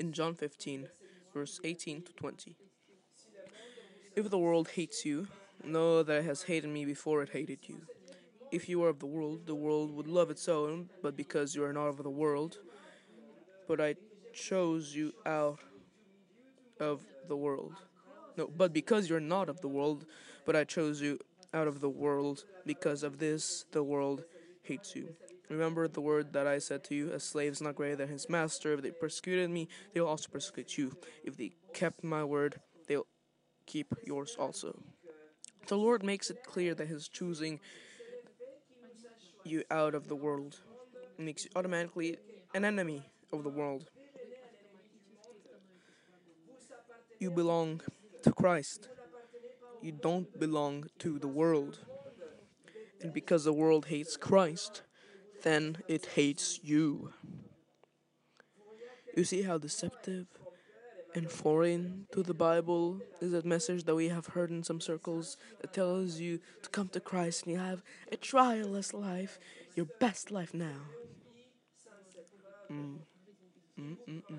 In 0.01 0.11
John 0.15 0.35
15, 0.35 0.89
verse 1.35 1.61
18 1.63 2.01
to 2.01 2.13
20. 2.15 2.57
If 4.17 4.31
the 4.31 4.39
world 4.39 4.69
hates 4.69 5.05
you, 5.05 5.27
know 5.63 6.03
that 6.03 6.21
it 6.21 6.25
has 6.25 6.45
hated 6.45 6.71
me 6.71 6.87
before 6.87 7.23
it 7.23 7.29
hated 7.29 7.59
you. 7.69 7.83
If 8.51 8.67
you 8.67 8.81
were 8.81 8.89
of 8.89 9.01
the 9.01 9.07
world, 9.07 9.45
the 9.45 9.55
world 9.55 9.95
would 9.95 10.09
love 10.09 10.31
its 10.31 10.49
own, 10.49 10.89
but 11.03 11.19
because 11.19 11.55
you 11.55 11.65
are 11.65 11.75
not 11.75 11.89
of 11.89 12.03
the 12.03 12.09
world, 12.09 12.57
but 13.69 13.79
I 13.79 13.97
chose 14.33 14.95
you 14.95 15.13
out 15.27 15.59
of 16.81 17.03
the 17.29 17.37
world. 17.37 17.75
No, 18.39 18.49
but 18.57 18.73
because 18.73 19.11
you're 19.11 19.21
not 19.21 19.51
of 19.51 19.61
the 19.61 19.69
world, 19.69 20.07
but 20.47 20.57
I 20.57 20.65
chose 20.65 21.03
you 21.03 21.19
out 21.55 21.69
of 21.69 21.81
the 21.81 21.89
world, 21.89 22.45
because 22.67 23.03
of 23.03 23.19
this 23.19 23.65
the 23.73 23.83
world 23.83 24.25
hates 24.63 24.95
you. 24.95 25.15
Remember 25.49 25.87
the 25.87 26.01
word 26.01 26.33
that 26.33 26.47
I 26.47 26.59
said 26.59 26.85
to 26.85 26.95
you, 26.95 27.13
a 27.13 27.21
slave 27.21 27.53
is 27.53 27.61
not 27.61 27.77
greater 27.77 27.97
than 27.97 28.09
his 28.09 28.29
master. 28.29 28.73
If 28.73 28.83
they 28.83 28.91
persecuted 28.91 29.51
me, 29.51 29.69
they 29.93 30.01
will 30.01 30.09
also 30.09 30.29
persecute 30.31 30.77
you. 30.77 30.97
If 31.23 31.37
they 31.37 31.53
kept 31.73 32.03
my 32.03 32.25
word, 32.25 32.61
they'll 32.89 33.07
keep 33.67 33.95
yours 34.05 34.37
also. 34.39 34.83
The 35.67 35.77
Lord 35.77 36.03
makes 36.03 36.29
it 36.29 36.45
clear 36.45 36.75
that 36.75 36.89
His 36.89 37.09
choosing 37.09 37.61
you 39.45 39.63
out 39.71 39.95
of 39.95 40.09
the 40.09 40.17
world 40.17 40.61
makes 41.19 41.45
you 41.45 41.51
automatically 41.57 42.19
an 42.55 42.65
enemy 42.65 43.03
of 43.33 43.45
the 43.45 43.49
world. 43.49 43.89
You 47.19 47.31
belong 47.31 47.81
to 48.23 48.33
Christ. 48.33 48.89
You 49.85 49.93
don't 49.93 50.41
belong 50.41 50.87
to 51.01 51.19
the 51.19 51.29
world. 51.29 51.81
And 53.03 53.13
because 53.13 53.45
the 53.45 53.53
world 53.53 53.85
hates 53.85 54.17
Christ, 54.17 54.81
then 55.43 55.77
it 55.87 56.07
hates 56.15 56.59
you. 56.63 57.13
You 59.15 59.25
see 59.25 59.43
how 59.43 59.59
deceptive 59.59 60.27
and 61.15 61.31
foreign 61.31 62.07
to 62.13 62.23
the 62.23 62.33
Bible 62.33 63.03
is 63.21 63.33
that 63.33 63.45
message 63.45 63.85
that 63.85 63.95
we 63.95 64.09
have 64.09 64.29
heard 64.29 64.51
in 64.51 64.65
some 64.65 64.81
circles 64.81 65.37
that 65.61 65.75
tells 65.75 66.19
you 66.19 66.41
to 66.63 66.71
come 66.71 66.89
to 66.89 67.01
Christ 67.01 67.45
and 67.45 67.53
you 67.53 67.59
have 67.61 67.83
a 68.11 68.17
trialless 68.17 68.95
life, 68.95 69.39
your 69.77 69.87
best 70.01 70.31
life 70.31 70.55
now. 70.55 70.81
Mm. 72.73 73.01
Mm, 73.79 73.97
mm, 74.09 74.23
mm. 74.31 74.39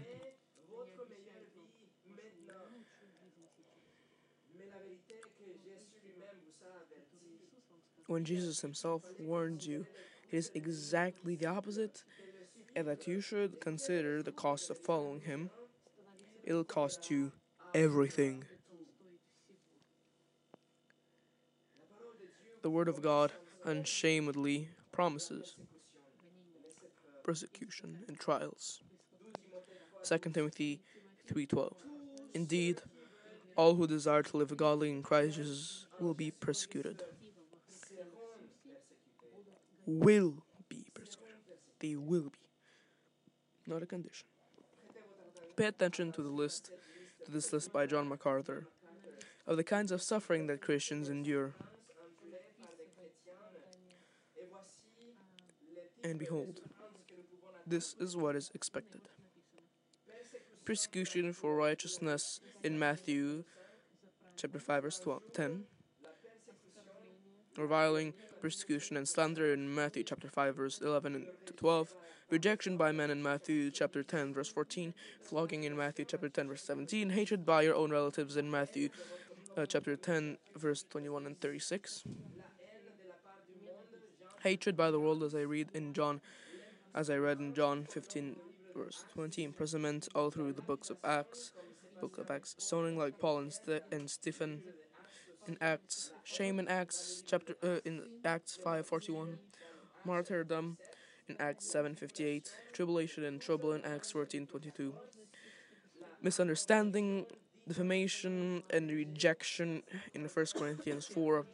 votre 0.69 1.07
meilleure 1.09 1.43
vie 1.53 1.69
maintenant. 2.09 2.67
Mais 4.57 4.65
la 4.65 4.79
vérité 4.79 5.15
est 5.15 5.21
que 5.21 5.51
Jésus 5.63 5.99
lui-même 6.03 6.39
vous 6.43 6.65
a 6.65 6.81
averti. 6.81 7.15
When 8.07 8.23
Jesus 8.23 8.61
himself 8.61 9.03
warns 9.19 9.65
you, 9.65 9.85
it 10.31 10.37
is 10.37 10.51
exactly 10.53 11.35
the 11.35 11.47
opposite, 11.47 12.03
and 12.75 12.87
that 12.87 13.07
you 13.07 13.21
should 13.21 13.59
consider 13.59 14.21
the 14.21 14.31
cost 14.31 14.69
of 14.69 14.77
following 14.77 15.21
him. 15.21 15.49
It'll 16.43 16.63
cost 16.63 17.09
you 17.09 17.31
everything. 17.73 18.43
The 22.61 22.69
Word 22.69 22.87
of 22.87 23.01
God 23.01 23.31
unshamedly 23.63 24.69
promises 24.91 25.55
persecution 27.23 27.99
and 28.07 28.19
trials. 28.19 28.81
2 30.03 30.33
Timothy 30.33 30.81
3:12. 31.27 31.75
Indeed, 32.35 32.81
all 33.55 33.75
who 33.75 33.87
desire 33.87 34.21
to 34.21 34.37
live 34.37 34.55
godly 34.55 34.91
in 34.91 35.01
Christ 35.01 35.35
Jesus 35.37 35.87
will 35.99 36.13
be 36.13 36.29
persecuted. 36.29 37.03
Will 39.85 40.43
be 40.69 40.85
persecuted. 40.93 41.35
They 41.79 41.95
will 41.95 42.29
be. 42.29 42.39
Not 43.67 43.83
a 43.83 43.85
condition. 43.85 44.27
Pay 45.55 45.65
attention 45.65 46.11
to 46.13 46.21
the 46.21 46.29
list 46.29 46.71
to 47.25 47.31
this 47.31 47.51
list 47.51 47.73
by 47.73 47.85
John 47.87 48.07
MacArthur 48.07 48.67
of 49.47 49.57
the 49.57 49.63
kinds 49.63 49.91
of 49.91 50.01
suffering 50.01 50.47
that 50.47 50.61
Christians 50.61 51.09
endure. 51.09 51.53
And 56.03 56.19
behold, 56.19 56.61
this 57.65 57.95
is 57.99 58.15
what 58.15 58.35
is 58.35 58.51
expected. 58.53 59.01
Persecution 60.65 61.33
for 61.33 61.55
righteousness 61.55 62.39
in 62.63 62.77
Matthew 62.77 63.43
chapter 64.35 64.59
5 64.59 64.83
verse 64.83 64.99
12, 64.99 65.21
10. 65.33 65.63
Reviling, 67.57 68.13
persecution, 68.41 68.97
and 68.97 69.07
slander 69.07 69.53
in 69.53 69.73
Matthew 69.73 70.03
chapter 70.03 70.27
5 70.27 70.55
verse 70.55 70.81
11 70.81 71.15
and 71.15 71.25
to 71.45 71.53
12. 71.53 71.95
Rejection 72.29 72.77
by 72.77 72.91
men 72.91 73.11
in 73.11 73.21
Matthew 73.21 73.71
chapter 73.71 74.03
10 74.03 74.33
verse 74.33 74.49
14. 74.49 74.93
Flogging 75.21 75.63
in 75.63 75.77
Matthew 75.77 76.05
chapter 76.05 76.29
10 76.29 76.47
verse 76.47 76.63
17. 76.63 77.11
Hatred 77.11 77.45
by 77.45 77.61
your 77.61 77.75
own 77.75 77.91
relatives 77.91 78.37
in 78.37 78.49
Matthew 78.49 78.89
uh, 79.57 79.65
chapter 79.65 79.95
10 79.95 80.37
verse 80.55 80.83
21 80.89 81.25
and 81.25 81.39
36. 81.39 82.03
Hatred 84.43 84.77
by 84.77 84.91
the 84.91 84.99
world 84.99 85.23
as 85.23 85.33
I 85.33 85.41
read 85.41 85.69
in 85.73 85.93
John 85.93 86.21
as 86.93 87.09
I 87.09 87.17
read 87.17 87.39
in 87.39 87.53
John 87.53 87.85
15 87.89 88.35
verse 88.75 89.05
20, 89.13 89.43
imprisonment 89.43 90.07
all 90.15 90.29
through 90.29 90.53
the 90.53 90.61
books 90.61 90.89
of 90.89 90.97
Acts, 91.03 91.51
book 92.01 92.17
of 92.17 92.29
Acts, 92.29 92.55
stoning 92.57 92.97
like 92.97 93.19
Paul 93.19 93.39
and, 93.39 93.53
St- 93.53 93.83
and 93.91 94.09
Stephen 94.09 94.63
in 95.47 95.57
Acts, 95.61 96.11
shame 96.23 96.59
in 96.59 96.67
Acts 96.67 97.23
chapter 97.25 97.55
uh, 97.63 97.79
in 97.85 98.03
Acts 98.23 98.57
5:41, 98.63 99.37
martyrdom 100.03 100.77
in 101.27 101.35
Acts 101.39 101.65
7:58, 101.73 102.49
tribulation 102.73 103.23
and 103.23 103.41
trouble 103.41 103.73
in 103.73 103.83
Acts 103.85 104.11
14:22, 104.13 104.93
misunderstanding, 106.21 107.25
defamation 107.67 108.63
and 108.69 108.89
rejection 108.89 109.83
in 110.13 110.25
1 110.25 110.45
Corinthians 110.55 111.05
4, 111.07 111.45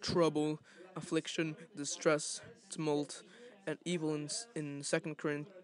trouble, 0.00 0.58
affliction, 0.96 1.56
distress, 1.76 2.40
tumult, 2.70 3.22
and 3.66 3.78
evil 3.84 4.14
in, 4.14 4.28
in 4.54 4.82
2 4.82 5.14
Corinthians. 5.14 5.54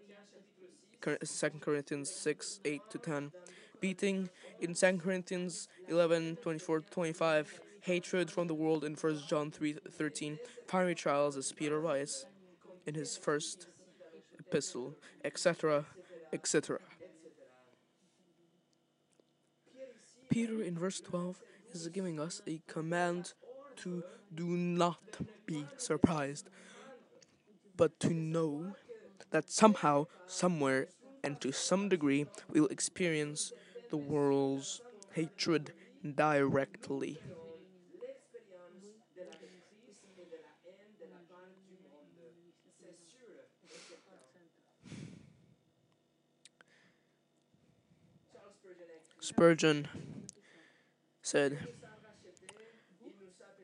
2 1.05 1.51
Corinthians 1.61 2.11
6 2.11 2.61
8 2.65 2.81
to 2.89 2.99
10, 2.99 3.33
beating 3.85 4.31
in 4.61 4.73
2 4.73 4.97
Corinthians 4.97 5.69
11 5.89 6.37
24 6.37 6.81
25, 6.81 7.61
hatred 7.83 8.31
from 8.31 8.47
the 8.47 8.55
world 8.55 8.83
in 8.83 8.95
1 8.95 9.21
John 9.29 9.51
3 9.51 9.75
13, 9.75 10.39
fiery 10.67 10.95
trials 10.95 11.37
as 11.37 11.53
Peter 11.53 11.79
writes 11.79 12.25
in 12.87 12.95
his 12.95 13.15
first 13.19 13.67
epistle, 14.39 14.95
etc., 15.23 15.85
etc. 16.33 16.79
Peter 20.31 20.63
in 20.63 20.79
verse 20.79 21.03
12 21.03 21.43
is 21.75 21.87
giving 21.89 22.19
us 22.19 22.41
a 22.47 22.63
command 22.67 23.35
to 23.77 24.03
do 24.35 24.47
not 24.47 25.19
be 25.45 25.67
surprised, 25.77 26.49
but 27.77 28.01
to 28.01 28.15
know 28.15 28.77
that 29.31 29.51
somehow, 29.51 30.07
somewhere, 30.27 30.87
and 31.23 31.39
to 31.41 31.53
some 31.53 31.91
degree, 31.91 32.25
we 32.51 32.61
will 32.61 32.69
experience 32.69 33.53
the 33.91 33.97
world's 33.97 34.81
hatred 35.13 35.73
directly. 36.15 37.19
Spurgeon 49.21 49.89
said, 51.23 51.67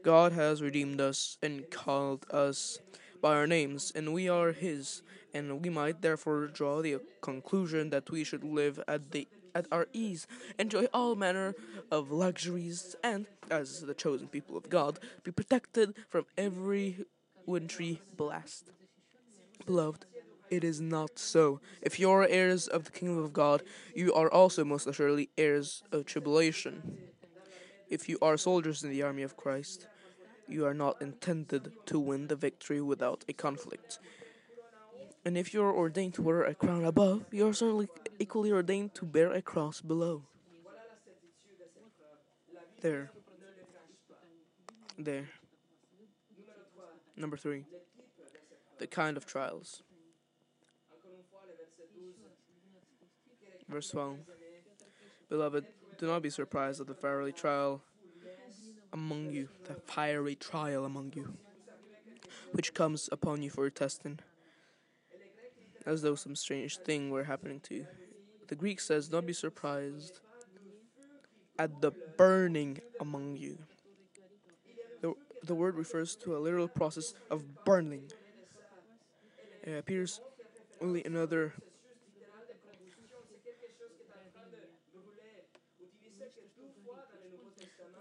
God 0.03 0.33
has 0.33 0.63
redeemed 0.63 1.03
us 1.03 1.37
and 1.43 1.71
called 1.71 2.25
us 2.31 2.79
by 3.21 3.35
our 3.35 3.47
names, 3.47 3.93
and 3.95 4.15
we 4.15 4.27
are 4.27 4.53
His, 4.53 5.03
and 5.35 5.63
we 5.63 5.69
might 5.69 6.01
therefore 6.01 6.47
draw 6.47 6.81
the 6.81 7.01
conclusion 7.21 7.91
that 7.91 8.11
we 8.11 8.25
should 8.25 8.43
live 8.43 8.81
at 8.89 9.11
the 9.11 9.29
at 9.55 9.67
our 9.71 9.87
ease, 9.93 10.27
enjoy 10.59 10.87
all 10.93 11.15
manner 11.15 11.55
of 11.91 12.11
luxuries, 12.11 12.97
and, 13.03 13.27
as 13.51 13.81
the 13.81 13.95
chosen 13.95 14.29
people 14.29 14.57
of 14.57 14.69
God, 14.69 14.99
be 15.25 15.31
protected 15.31 15.95
from 16.09 16.27
every 16.37 17.05
wintry 17.47 18.01
blast. 18.17 18.71
Beloved, 19.67 20.07
it 20.51 20.65
is 20.65 20.81
not 20.81 21.19
so. 21.19 21.61
If 21.81 22.01
you 22.01 22.11
are 22.11 22.27
heirs 22.27 22.67
of 22.67 22.85
the 22.85 22.91
kingdom 22.91 23.23
of 23.23 23.33
God, 23.33 23.63
you 23.95 24.13
are 24.15 24.31
also 24.31 24.65
most 24.65 24.87
assuredly 24.87 25.31
heirs 25.39 25.83
of 25.93 26.07
tribulation. 26.07 26.99
If 27.89 28.09
you 28.09 28.19
are 28.23 28.37
soldiers 28.37 28.83
in 28.83 28.91
the 28.91 29.03
army 29.03 29.23
of 29.23 29.37
Christ, 29.37 29.87
you 30.49 30.67
are 30.67 30.75
not 30.75 31.01
intended 31.01 31.73
to 31.87 31.99
win 32.01 32.27
the 32.27 32.37
victory 32.37 32.81
without 32.81 33.25
a 33.29 33.33
conflict. 33.33 33.99
And 35.25 35.37
if 35.37 35.53
you 35.53 35.63
are 35.63 35.73
ordained 35.73 36.15
to 36.15 36.23
wear 36.23 36.43
a 36.43 36.55
crown 36.55 36.85
above, 36.85 37.27
you 37.31 37.47
are 37.47 37.53
certainly 37.53 37.89
equally 38.21 38.53
ordained 38.53 38.95
to 38.95 39.05
bear 39.07 39.33
a 39.33 39.43
cross 39.43 39.81
below. 39.81 40.23
There. 42.81 43.11
there. 44.99 45.29
Number 47.17 47.37
three, 47.37 47.65
the 48.79 48.87
kind 48.87 49.17
of 49.17 49.27
trials. 49.27 49.83
Verse 53.69 53.91
12 53.91 54.19
Beloved, 55.29 55.67
do 55.99 56.07
not 56.07 56.23
be 56.23 56.31
surprised 56.31 56.81
at 56.81 56.87
the 56.87 56.95
fiery 56.95 57.33
trial 57.33 57.83
among 58.93 59.31
you, 59.31 59.49
the 59.69 59.75
fiery 59.75 60.35
trial 60.35 60.85
among 60.85 61.13
you, 61.15 61.35
which 62.53 62.75
comes 62.75 63.09
upon 63.13 63.43
you 63.43 63.51
for 63.51 63.69
testing, 63.71 64.19
as 65.87 66.03
though 66.03 66.15
some 66.15 66.35
strange 66.35 66.79
thing 66.79 67.11
were 67.11 67.25
happening 67.25 67.61
to 67.61 67.75
you. 67.75 67.87
The 68.51 68.57
Greek 68.57 68.81
says, 68.81 69.07
Don't 69.07 69.29
be 69.29 69.33
surprised 69.33 70.19
at 71.57 71.81
the 71.81 71.93
burning 72.19 72.81
among 72.99 73.37
you. 73.37 73.57
The, 75.01 75.15
the 75.45 75.55
word 75.55 75.77
refers 75.77 76.17
to 76.17 76.37
a 76.37 76.39
literal 76.39 76.67
process 76.67 77.15
of 77.31 77.65
burning. 77.65 78.11
It 79.63 79.79
appears 79.79 80.21
only 80.83 81.05
another 81.05 81.55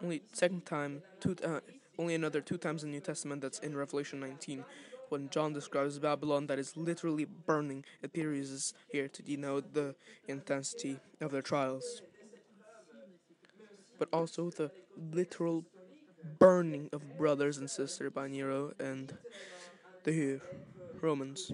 only 0.01 0.23
second 0.33 0.65
time 0.65 1.03
two 1.19 1.35
uh, 1.43 1.59
only 1.99 2.15
another 2.15 2.41
two 2.41 2.57
times 2.57 2.83
in 2.83 2.89
the 2.89 2.95
New 2.95 3.01
Testament 3.01 3.41
that's 3.41 3.59
in 3.59 3.75
Revelation 3.75 4.19
19 4.19 4.63
when 5.09 5.29
John 5.29 5.53
describes 5.53 5.99
Babylon 5.99 6.47
that 6.47 6.59
is 6.59 6.77
literally 6.77 7.25
burning 7.25 7.83
it 8.01 8.07
appears 8.07 8.73
here 8.91 9.07
to 9.07 9.21
denote 9.21 9.73
the 9.73 9.95
intensity 10.27 10.99
of 11.21 11.31
their 11.31 11.41
trials 11.41 12.01
but 13.99 14.07
also 14.13 14.49
the 14.49 14.71
literal 15.11 15.65
burning 16.39 16.89
of 16.93 17.17
brothers 17.17 17.57
and 17.57 17.69
sisters 17.69 18.11
by 18.13 18.27
Nero 18.27 18.71
and 18.79 19.15
the 20.03 20.39
Romans. 21.01 21.51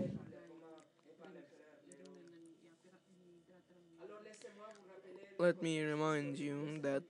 Let 5.38 5.62
me 5.62 5.82
remind 5.82 6.40
you 6.40 6.80
that 6.82 7.04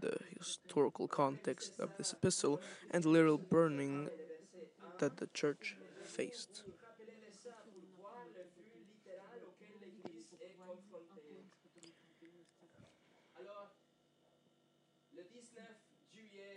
the 0.00 0.16
historical 0.38 1.08
context 1.08 1.80
of 1.80 1.90
this 1.98 2.12
epistle 2.12 2.60
and 2.90 3.02
the 3.02 3.08
literal 3.08 3.38
burning 3.38 4.08
that 5.00 5.16
the 5.18 5.26
church 5.34 5.76
faced. 6.04 6.62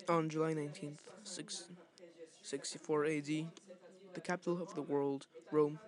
On 0.08 0.30
July 0.30 0.54
19th, 0.54 1.10
664 1.24 3.06
AD, 3.06 3.52
the 4.14 4.22
capital 4.22 4.62
of 4.62 4.74
the 4.76 4.82
world, 4.84 5.28
Rome, 5.52 5.80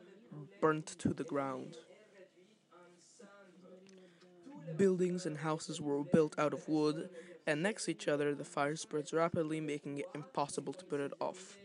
burnt 0.61 0.87
to 0.99 1.13
the 1.13 1.23
ground. 1.23 1.77
Buildings 4.75 5.25
and 5.25 5.39
houses 5.39 5.81
were 5.81 6.03
built 6.03 6.37
out 6.37 6.53
of 6.53 6.67
wood, 6.67 7.09
and 7.47 7.61
next 7.63 7.85
to 7.85 7.91
each 7.91 8.07
other, 8.07 8.35
the 8.35 8.45
fire 8.45 8.75
spreads 8.75 9.13
rapidly, 9.13 9.59
making 9.59 9.97
it 9.99 10.09
impossible 10.13 10.73
to 10.73 10.85
put 10.85 10.99
it 10.99 11.13
off. 11.19 11.57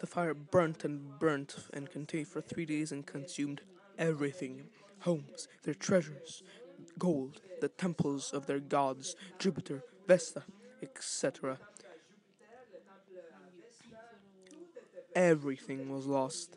The 0.00 0.06
fire 0.06 0.34
burnt 0.34 0.84
and 0.84 1.18
burnt 1.18 1.56
and 1.74 1.90
continued 1.90 2.28
for 2.28 2.40
three 2.40 2.64
days 2.64 2.90
and 2.90 3.06
consumed 3.06 3.60
everything 3.98 4.64
homes, 5.00 5.46
their 5.62 5.74
treasures, 5.74 6.42
gold, 6.98 7.40
the 7.60 7.68
temples 7.68 8.32
of 8.32 8.46
their 8.46 8.60
gods, 8.60 9.14
Jupiter, 9.38 9.82
Vesta, 10.06 10.42
etc. 10.82 11.58
Everything 15.14 15.90
was 15.90 16.06
lost. 16.06 16.56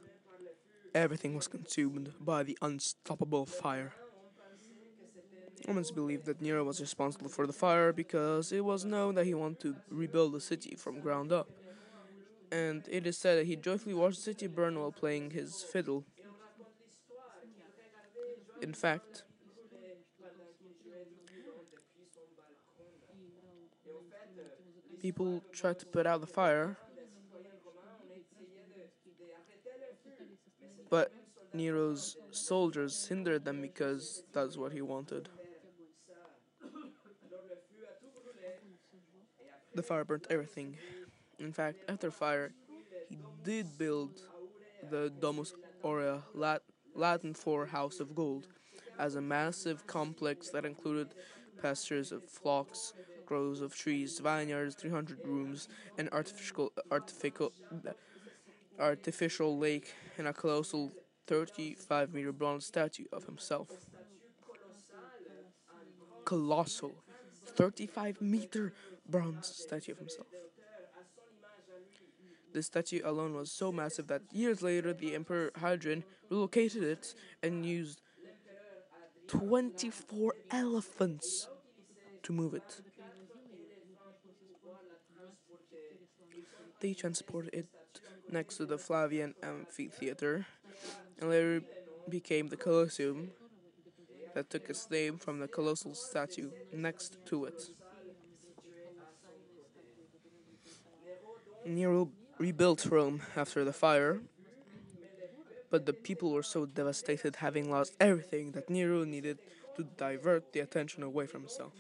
Everything 0.96 1.36
was 1.36 1.48
consumed 1.48 2.14
by 2.22 2.44
the 2.44 2.58
unstoppable 2.62 3.46
fire. 3.46 3.94
Romans 5.68 5.92
believed 5.92 6.26
that 6.26 6.42
Nero 6.42 6.64
was 6.64 6.80
responsible 6.82 7.30
for 7.30 7.48
the 7.48 7.54
fire 7.54 7.94
because 7.94 8.52
it 8.52 8.64
was 8.64 8.86
known 8.86 9.16
that 9.16 9.26
he 9.26 9.34
wanted 9.34 9.60
to 9.60 9.76
rebuild 9.90 10.34
the 10.34 10.42
city 10.42 10.76
from 10.76 11.00
ground 11.00 11.32
up. 11.32 11.50
And 12.54 12.88
it 12.90 13.06
is 13.08 13.18
said 13.18 13.40
that 13.40 13.48
he 13.48 13.56
joyfully 13.58 13.96
watched 13.96 14.18
the 14.18 14.22
city 14.24 14.48
burn 14.48 14.80
while 14.80 14.92
playing 14.94 15.32
his 15.32 15.64
fiddle. 15.64 16.06
In 18.62 18.74
fact, 18.74 19.24
people 25.02 25.44
tried 25.52 25.80
to 25.80 25.86
put 25.86 26.08
out 26.08 26.22
the 26.22 26.28
fire, 26.28 26.78
but 30.90 31.12
Nero's 31.54 32.18
soldiers 32.32 33.08
hindered 33.08 33.46
them 33.46 33.62
because 33.62 34.24
that's 34.34 34.58
what 34.58 34.72
he 34.72 34.82
wanted. 34.82 35.30
The 39.76 39.84
fire 39.84 40.06
burnt 40.06 40.28
everything. 40.30 40.78
In 41.44 41.52
fact, 41.52 41.84
after 41.90 42.10
fire, 42.10 42.54
he 43.10 43.18
did 43.44 43.78
build 43.78 44.22
the 44.90 45.12
Domus 45.20 45.54
Aurea, 45.84 46.24
Latin 46.96 47.34
for 47.34 47.66
House 47.66 48.00
of 48.00 48.16
Gold, 48.16 48.48
as 48.98 49.16
a 49.16 49.22
massive 49.22 49.86
complex 49.86 50.50
that 50.50 50.66
included 50.66 51.10
pastures 51.62 52.14
of 52.14 52.24
flocks, 52.24 52.94
groves 53.26 53.62
of 53.62 53.76
trees, 53.76 54.20
vineyards, 54.20 54.76
300 54.76 55.20
rooms, 55.26 55.68
an 55.98 56.08
artificial 56.14 56.72
artificial 56.90 57.52
artificial 58.80 59.58
lake, 59.58 59.94
and 60.18 60.28
a 60.28 60.34
colossal 60.34 60.94
35 61.28 62.14
meter 62.14 62.32
bronze 62.32 62.66
statue 62.66 63.06
of 63.12 63.26
himself. 63.26 63.70
Colossal, 66.24 66.94
35 67.46 68.22
meter 68.22 68.72
bronze 69.10 69.48
statue 69.48 69.92
of 69.92 70.00
himself. 70.00 70.28
The 72.54 72.62
statue 72.62 73.02
alone 73.04 73.34
was 73.34 73.52
so 73.52 73.72
massive 73.72 74.08
that 74.08 74.22
years 74.32 74.62
later 74.62 74.94
the 74.94 75.16
Emperor 75.16 75.52
Hadrian 75.60 76.04
relocated 76.30 76.84
it 76.84 77.16
and 77.42 77.66
used 77.66 78.00
24 79.28 80.36
elephants 80.52 81.48
to 82.22 82.32
move 82.32 82.54
it. 82.54 82.82
They 86.80 86.94
transported 86.94 87.54
it 87.54 87.68
next 88.30 88.58
to 88.58 88.66
the 88.66 88.78
Flavian 88.78 89.34
Amphitheater 89.42 90.46
and 91.20 91.30
later 91.30 91.62
became 92.08 92.50
the 92.50 92.58
Colosseum 92.58 93.32
that 94.36 94.50
took 94.50 94.70
its 94.70 94.90
name 94.92 95.18
from 95.18 95.40
the 95.40 95.48
colossal 95.48 95.96
statue 95.96 96.50
next 96.72 97.18
to 97.26 97.46
it. 97.46 97.64
Nero 101.66 102.10
rebuilt 102.44 102.86
Rome 102.88 103.22
after 103.38 103.64
the 103.64 103.72
fire, 103.72 104.20
but 105.72 105.86
the 105.86 105.94
people 105.94 106.30
were 106.34 106.44
so 106.44 106.66
devastated 106.66 107.38
having 107.38 107.72
lost 107.72 107.96
everything 108.02 108.52
that 108.52 108.70
Nero 108.70 109.06
needed 109.06 109.38
to 109.78 109.82
divert 109.96 110.52
the 110.52 110.60
attention 110.60 111.04
away 111.04 111.26
from 111.26 111.44
himself, 111.44 111.72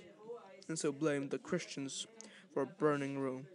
and 0.69 0.79
so 0.79 0.93
blamed 0.93 1.31
the 1.31 1.37
Christians 1.37 2.07
for 2.53 2.65
burning 2.65 3.19
Rome. 3.19 3.45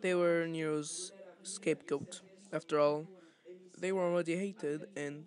They 0.00 0.14
were 0.16 0.46
Nero's 0.48 1.12
scapegoat. 1.44 2.20
After 2.52 2.80
all, 2.80 3.06
they 3.78 3.92
were 3.92 4.06
already 4.08 4.36
hated 4.36 4.88
and 4.96 5.24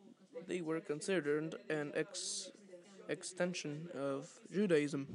they 0.49 0.61
were 0.61 0.79
considered 0.79 1.55
an 1.69 1.91
ex- 1.95 2.51
extension 3.07 3.87
of 3.93 4.27
Judaism. 4.51 5.07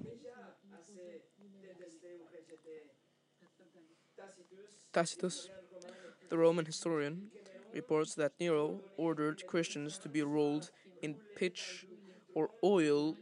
Tacitus, 4.92 5.48
the 6.28 6.38
Roman 6.38 6.64
historian, 6.64 7.32
reports 7.74 8.14
that 8.14 8.32
Nero 8.38 8.80
ordered 8.96 9.44
Christians 9.48 9.98
to 9.98 10.08
be 10.08 10.22
rolled 10.22 10.70
in 11.02 11.16
pitch 11.36 11.84
or 12.34 12.50
oil 12.62 13.16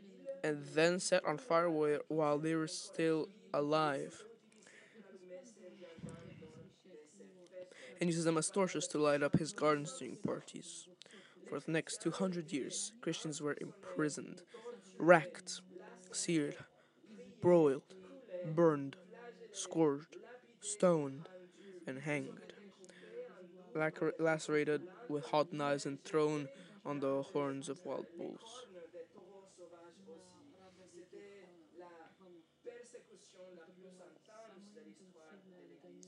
and 0.44 0.62
then 0.74 1.00
set 1.00 1.24
on 1.24 1.38
fire 1.38 1.70
while 2.08 2.38
they 2.38 2.54
were 2.54 2.68
still 2.68 3.30
alive. 3.54 4.22
And 8.00 8.10
uses 8.10 8.24
them 8.24 8.36
as 8.36 8.50
torches 8.50 8.86
to 8.88 8.98
light 8.98 9.22
up 9.22 9.38
his 9.38 9.52
during 9.98 10.16
parties. 10.16 10.88
For 11.52 11.60
the 11.60 11.70
next 11.70 12.00
200 12.00 12.50
years, 12.50 12.92
Christians 13.02 13.42
were 13.42 13.54
imprisoned, 13.60 14.40
racked, 14.98 15.60
seared, 16.10 16.56
broiled, 17.42 17.82
burned, 18.54 18.96
scourged, 19.52 20.16
stoned, 20.62 21.28
and 21.86 21.98
hanged, 21.98 22.54
lacer- 23.74 24.18
lacerated 24.18 24.80
with 25.10 25.26
hot 25.26 25.52
knives 25.52 25.84
and 25.84 26.02
thrown 26.02 26.48
on 26.86 27.00
the 27.00 27.22
horns 27.34 27.68
of 27.68 27.84
wild 27.84 28.06
bulls. 28.16 28.64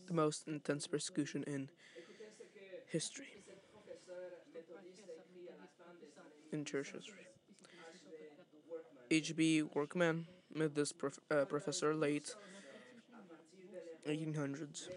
The 0.06 0.14
most 0.14 0.48
intense 0.48 0.86
persecution 0.86 1.44
in 1.46 1.68
history, 2.90 3.33
in 6.54 6.64
church 6.64 6.92
history. 6.92 7.26
H.B. 9.10 9.62
Workman. 9.62 10.26
Made 10.54 10.74
this 10.74 10.92
prof- 10.92 11.18
uh, 11.30 11.44
professor 11.44 11.94
late 11.94 12.34
1800s. 14.06 14.88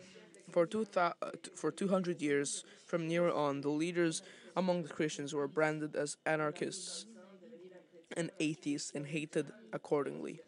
For, 0.52 0.66
two 0.66 0.86
uh, 0.96 1.12
for 1.56 1.72
200 1.72 2.22
years, 2.22 2.64
from 2.86 3.08
Nero 3.08 3.36
on, 3.36 3.62
the 3.62 3.70
leaders 3.70 4.22
among 4.56 4.84
the 4.84 4.90
Christians 4.90 5.34
were 5.34 5.48
branded 5.48 5.96
as 5.96 6.18
anarchists 6.26 7.06
and 8.16 8.32
atheists 8.40 8.92
and 8.96 9.08
hated 9.08 9.52
accordingly. 9.74 10.40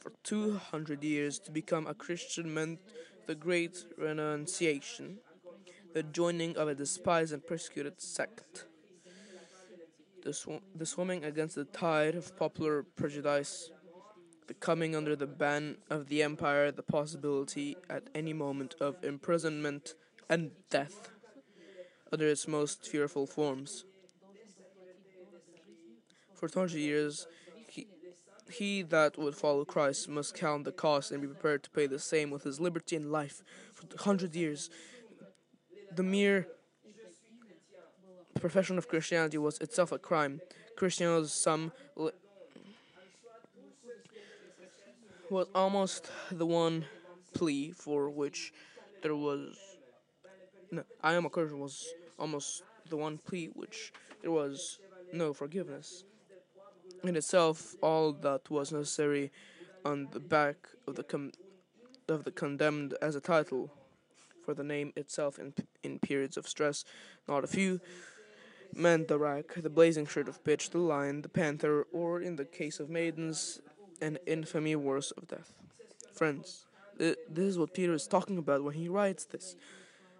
For 0.00 0.12
200 0.22 1.02
years, 1.02 1.38
to 1.40 1.50
become 1.50 1.86
a 1.86 1.94
Christian 1.94 2.54
meant 2.54 2.78
the 3.26 3.34
great 3.34 3.84
renunciation, 3.96 5.18
the 5.94 6.04
joining 6.04 6.56
of 6.56 6.68
a 6.68 6.74
despised 6.74 7.32
and 7.32 7.46
persecuted 7.46 8.00
sect. 8.00 8.67
The, 10.24 10.32
sw- 10.32 10.62
the 10.74 10.86
swimming 10.86 11.24
against 11.24 11.54
the 11.54 11.64
tide 11.64 12.14
of 12.14 12.36
popular 12.36 12.82
prejudice, 12.82 13.70
the 14.46 14.54
coming 14.54 14.94
under 14.96 15.14
the 15.14 15.26
ban 15.26 15.76
of 15.90 16.08
the 16.08 16.22
empire, 16.22 16.70
the 16.70 16.82
possibility 16.82 17.76
at 17.88 18.04
any 18.14 18.32
moment 18.32 18.74
of 18.80 19.02
imprisonment 19.02 19.94
and 20.28 20.50
death 20.70 21.10
under 22.12 22.26
its 22.26 22.48
most 22.48 22.86
fearful 22.88 23.26
forms. 23.26 23.84
For 26.34 26.48
200 26.48 26.78
years, 26.78 27.26
he, 27.68 27.86
he 28.50 28.82
that 28.82 29.18
would 29.18 29.34
follow 29.34 29.64
Christ 29.64 30.08
must 30.08 30.34
count 30.34 30.64
the 30.64 30.72
cost 30.72 31.10
and 31.10 31.20
be 31.20 31.26
prepared 31.26 31.62
to 31.64 31.70
pay 31.70 31.86
the 31.86 31.98
same 31.98 32.30
with 32.30 32.44
his 32.44 32.60
liberty 32.60 32.96
and 32.96 33.10
life. 33.10 33.42
For 33.74 33.86
100 33.86 34.34
years, 34.34 34.70
the 35.94 36.02
mere 36.02 36.46
profession 38.38 38.78
of 38.78 38.88
Christianity 38.88 39.38
was 39.38 39.58
itself 39.58 39.92
a 39.92 39.98
crime. 39.98 40.40
Christianus 40.76 41.30
sum 41.30 41.72
was 45.30 45.46
almost 45.54 46.10
the 46.30 46.46
one 46.46 46.86
plea 47.34 47.72
for 47.72 48.10
which 48.10 48.52
there 49.02 49.14
was. 49.14 49.56
No, 50.70 50.84
I 51.02 51.14
am 51.14 51.26
a 51.26 51.30
Christian 51.30 51.60
was 51.60 51.92
almost 52.18 52.62
the 52.88 52.96
one 52.96 53.18
plea 53.18 53.46
which 53.54 53.92
there 54.22 54.30
was 54.30 54.78
no 55.12 55.32
forgiveness. 55.32 56.04
In 57.04 57.16
itself, 57.16 57.76
all 57.82 58.12
that 58.12 58.50
was 58.50 58.72
necessary 58.72 59.30
on 59.84 60.08
the 60.12 60.20
back 60.20 60.68
of 60.86 60.96
the 60.96 61.02
com- 61.02 61.32
of 62.08 62.24
the 62.24 62.30
condemned 62.30 62.94
as 63.02 63.14
a 63.14 63.20
title 63.20 63.70
for 64.44 64.54
the 64.54 64.64
name 64.64 64.92
itself 64.96 65.38
in 65.38 65.54
in 65.82 65.98
periods 65.98 66.36
of 66.36 66.48
stress, 66.48 66.84
not 67.28 67.44
a 67.44 67.46
few 67.46 67.80
meant 68.74 69.08
the 69.08 69.18
rack, 69.18 69.54
the 69.56 69.70
blazing 69.70 70.06
shirt 70.06 70.28
of 70.28 70.42
pitch, 70.44 70.70
the 70.70 70.78
lion, 70.78 71.22
the 71.22 71.28
panther, 71.28 71.86
or 71.92 72.20
in 72.20 72.36
the 72.36 72.44
case 72.44 72.80
of 72.80 72.88
maidens, 72.90 73.60
an 74.00 74.18
infamy 74.26 74.76
worse 74.76 75.10
of 75.12 75.26
death. 75.28 75.54
Friends, 76.12 76.66
th- 76.98 77.16
this 77.28 77.46
is 77.46 77.58
what 77.58 77.74
Peter 77.74 77.92
is 77.94 78.06
talking 78.06 78.38
about 78.38 78.62
when 78.62 78.74
he 78.74 78.88
writes 78.88 79.24
this. 79.24 79.56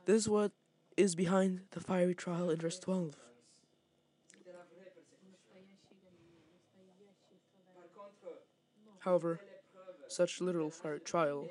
This 0.06 0.22
is 0.22 0.28
what 0.28 0.52
is 0.96 1.14
behind 1.14 1.60
the 1.72 1.80
fiery 1.80 2.14
trial 2.14 2.50
in 2.50 2.58
verse 2.58 2.78
12. 2.78 3.14
de 4.44 4.52
la 4.52 4.64
vraie 4.74 4.90
persécution. 4.94 5.44
Par 7.74 7.88
contre, 7.94 8.40
However, 9.00 9.40
such 10.08 10.40
literal 10.40 10.70
fiery 10.70 11.00
trial 11.00 11.46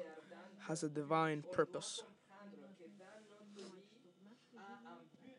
has 0.68 0.84
a 0.84 0.90
divine 0.90 1.44
purpose. 1.54 2.04
comprendre 2.04 2.68
que 2.78 2.88
dans 2.98 3.06
notre 3.30 3.46
vie 3.56 3.64
a 4.58 4.66
un 4.90 5.06
but 5.08 5.30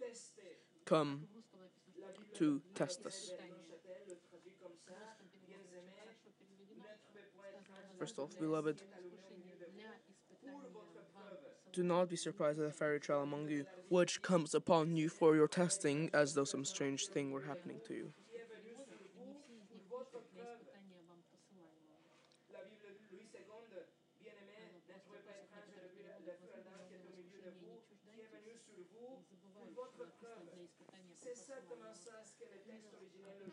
come 0.85 1.21
to 2.35 2.61
test 2.75 3.05
us. 3.05 3.31
First 7.97 8.15
Verse 8.15 8.29
12 8.29 8.39
Beloved, 8.39 8.81
do 11.73 11.83
not 11.83 12.09
be 12.09 12.15
surprised 12.15 12.59
at 12.59 12.67
the 12.67 12.71
fiery 12.71 12.99
trial 12.99 13.23
among 13.23 13.49
you, 13.49 13.65
which 13.89 14.21
comes 14.21 14.53
upon 14.53 14.95
you 14.95 15.09
for 15.09 15.35
your 15.35 15.47
testing, 15.47 16.09
as 16.13 16.33
though 16.33 16.43
some 16.43 16.63
strange 16.65 17.07
thing 17.07 17.31
were 17.31 17.41
happening 17.41 17.79
to 17.87 17.93
you. 17.93 18.13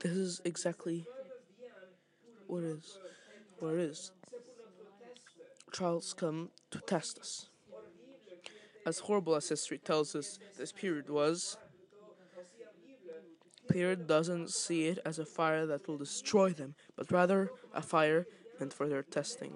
This 0.07 0.17
is 0.19 0.41
exactly 0.45 1.05
what 2.47 2.63
it 2.63 2.79
is. 2.79 2.99
What 3.59 3.75
it 3.75 3.81
is. 3.81 4.13
Trials 5.73 6.15
come 6.15 6.51
to 6.71 6.79
test 6.87 7.19
us. 7.19 7.49
As 8.87 9.01
horrible 9.01 9.35
as 9.35 9.49
history 9.49 9.79
tells 9.79 10.15
us 10.15 10.39
this 10.57 10.71
period 10.71 11.11
was. 11.11 11.57
Peter 13.69 13.97
doesn't 13.97 14.51
see 14.51 14.87
it 14.87 15.01
as 15.05 15.19
a 15.19 15.27
fire 15.27 15.67
that 15.67 15.89
will 15.89 15.99
destroy 15.99 16.51
them, 16.51 16.77
but 16.95 17.11
rather 17.11 17.51
a 17.75 17.83
fire 17.83 18.27
meant 18.61 18.73
for 18.73 18.89
their 18.89 19.03
testing. 19.03 19.55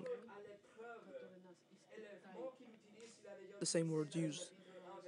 The 3.61 3.67
same 3.67 3.93
word 3.93 4.17
used 4.17 4.51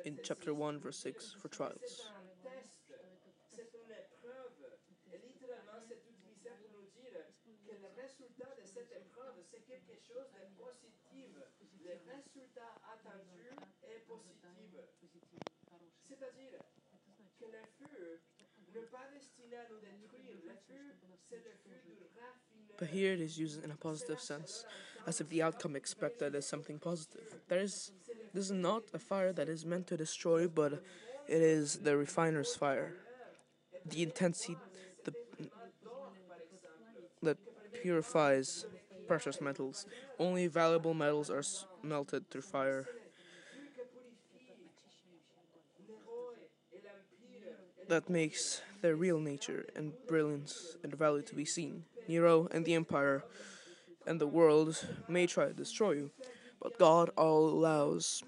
in 0.04 0.18
chapter 0.22 0.54
1, 0.54 0.78
verse 0.78 0.98
6 0.98 1.34
for 1.36 1.48
trials. 1.48 2.12
un 2.14 2.48
test, 2.48 2.70
c'est 3.50 3.70
une 3.74 3.90
épreuve. 3.90 4.52
Et 5.12 5.18
littéralement, 5.18 5.80
c'est 5.86 6.00
utilisé 6.08 6.50
pour 6.56 6.70
nous 6.72 6.88
dire 6.96 7.20
que 7.66 7.72
le 7.72 7.88
résultat 8.00 8.48
de 8.56 8.64
cette 8.64 8.92
épreuve, 8.92 9.34
c'est 9.50 9.60
quelque 9.66 10.01
chose 10.12 10.28
de 10.36 10.44
positif. 10.60 11.32
Le 11.84 11.96
résultat 12.04 12.72
attendu 12.84 13.48
est 13.88 14.04
positif. 14.06 14.60
C'est-à-dire 16.08 16.58
que 17.40 17.46
le 17.46 17.62
feu 17.78 17.88
euh, 17.98 18.18
n'est 18.74 18.86
pas 18.86 19.08
destiné 19.12 19.56
à 19.56 19.68
nous 19.68 19.80
détruire. 19.80 20.36
Le 20.44 20.54
feu, 20.68 20.82
c'est 21.28 21.36
le 21.36 21.52
feu 21.64 21.76
du 21.84 21.96
raffinement. 22.20 22.76
But 22.78 22.88
here 22.88 23.12
it 23.14 23.20
is 23.20 23.38
used 23.38 23.64
in 23.64 23.70
a 23.70 23.76
positive 23.76 24.20
sense, 24.20 24.64
as 25.06 25.20
if 25.20 25.28
the 25.28 25.42
outcome 25.42 25.76
expected 25.76 26.34
is 26.34 26.46
something 26.46 26.78
positive. 26.78 27.22
There 27.48 27.60
is, 27.60 27.92
this 28.34 28.46
is 28.46 28.52
not 28.52 28.82
a 28.94 28.98
fire 28.98 29.32
that 29.32 29.48
is 29.48 29.64
meant 29.64 29.86
to 29.88 29.96
destroy, 29.96 30.48
but 30.48 30.82
it 31.28 31.42
is 31.42 31.78
the 31.78 31.96
refiner's 31.96 32.54
fire. 32.54 32.94
The 33.86 34.02
intensity 34.02 34.56
the, 35.04 35.12
that 37.22 37.38
purifies 37.82 38.66
precious 39.12 39.42
metals. 39.42 39.84
Only 40.18 40.46
valuable 40.46 40.94
metals 40.94 41.28
are 41.28 41.42
melted 41.86 42.30
through 42.30 42.40
fire. 42.40 42.86
That 47.88 48.08
makes 48.08 48.62
their 48.80 48.96
real 48.96 49.20
nature 49.20 49.66
and 49.76 49.92
brilliance 50.08 50.78
and 50.82 50.94
value 50.94 51.20
to 51.24 51.34
be 51.34 51.44
seen. 51.44 51.84
Nero 52.08 52.48
and 52.52 52.64
the 52.64 52.72
Empire 52.72 53.22
and 54.06 54.18
the 54.18 54.26
world 54.26 54.82
may 55.08 55.26
try 55.26 55.44
to 55.44 55.52
destroy 55.52 55.92
you, 55.92 56.10
but 56.62 56.78
God 56.78 57.10
allows 57.18 58.22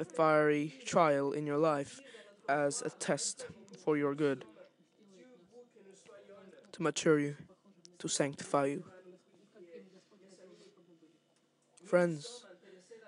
a 0.00 0.04
fiery 0.04 0.74
trial 0.86 1.30
in 1.30 1.46
your 1.46 1.58
life 1.72 2.00
as 2.48 2.82
a 2.82 2.90
test 2.90 3.46
for 3.84 3.96
your 3.96 4.16
good, 4.16 4.44
to 6.72 6.82
mature 6.82 7.20
you, 7.20 7.36
to 8.00 8.08
sanctify 8.08 8.66
you. 8.66 8.82
Friends, 11.88 12.44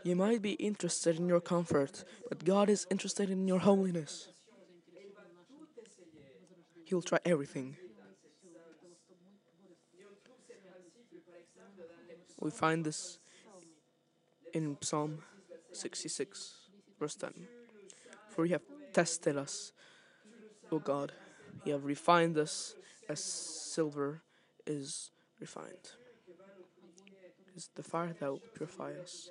you 0.04 0.16
might 0.16 0.40
be 0.40 0.52
interested 0.52 1.16
in 1.16 1.28
your 1.28 1.42
comfort, 1.42 2.02
but 2.30 2.46
God 2.46 2.70
is 2.70 2.86
interested 2.90 3.28
in 3.28 3.46
your 3.46 3.58
holiness. 3.58 4.28
He'll 6.86 7.02
try 7.02 7.18
everything. 7.26 7.76
We 12.40 12.50
find 12.50 12.82
this 12.82 13.18
in 14.54 14.78
Psalm 14.80 15.18
66, 15.72 16.54
verse 16.98 17.16
10. 17.16 17.34
For 18.30 18.46
you 18.46 18.52
have 18.52 18.62
tested 18.94 19.36
us, 19.36 19.72
O 20.72 20.78
God. 20.78 21.12
You 21.66 21.74
have 21.74 21.84
refined 21.84 22.38
us 22.38 22.76
as 23.10 23.22
silver 23.22 24.22
is 24.66 25.10
refined. 25.38 25.99
Is 27.56 27.68
the 27.74 27.82
fire 27.82 28.14
that 28.18 28.30
will 28.30 28.40
purify 28.54 28.92
us. 29.02 29.30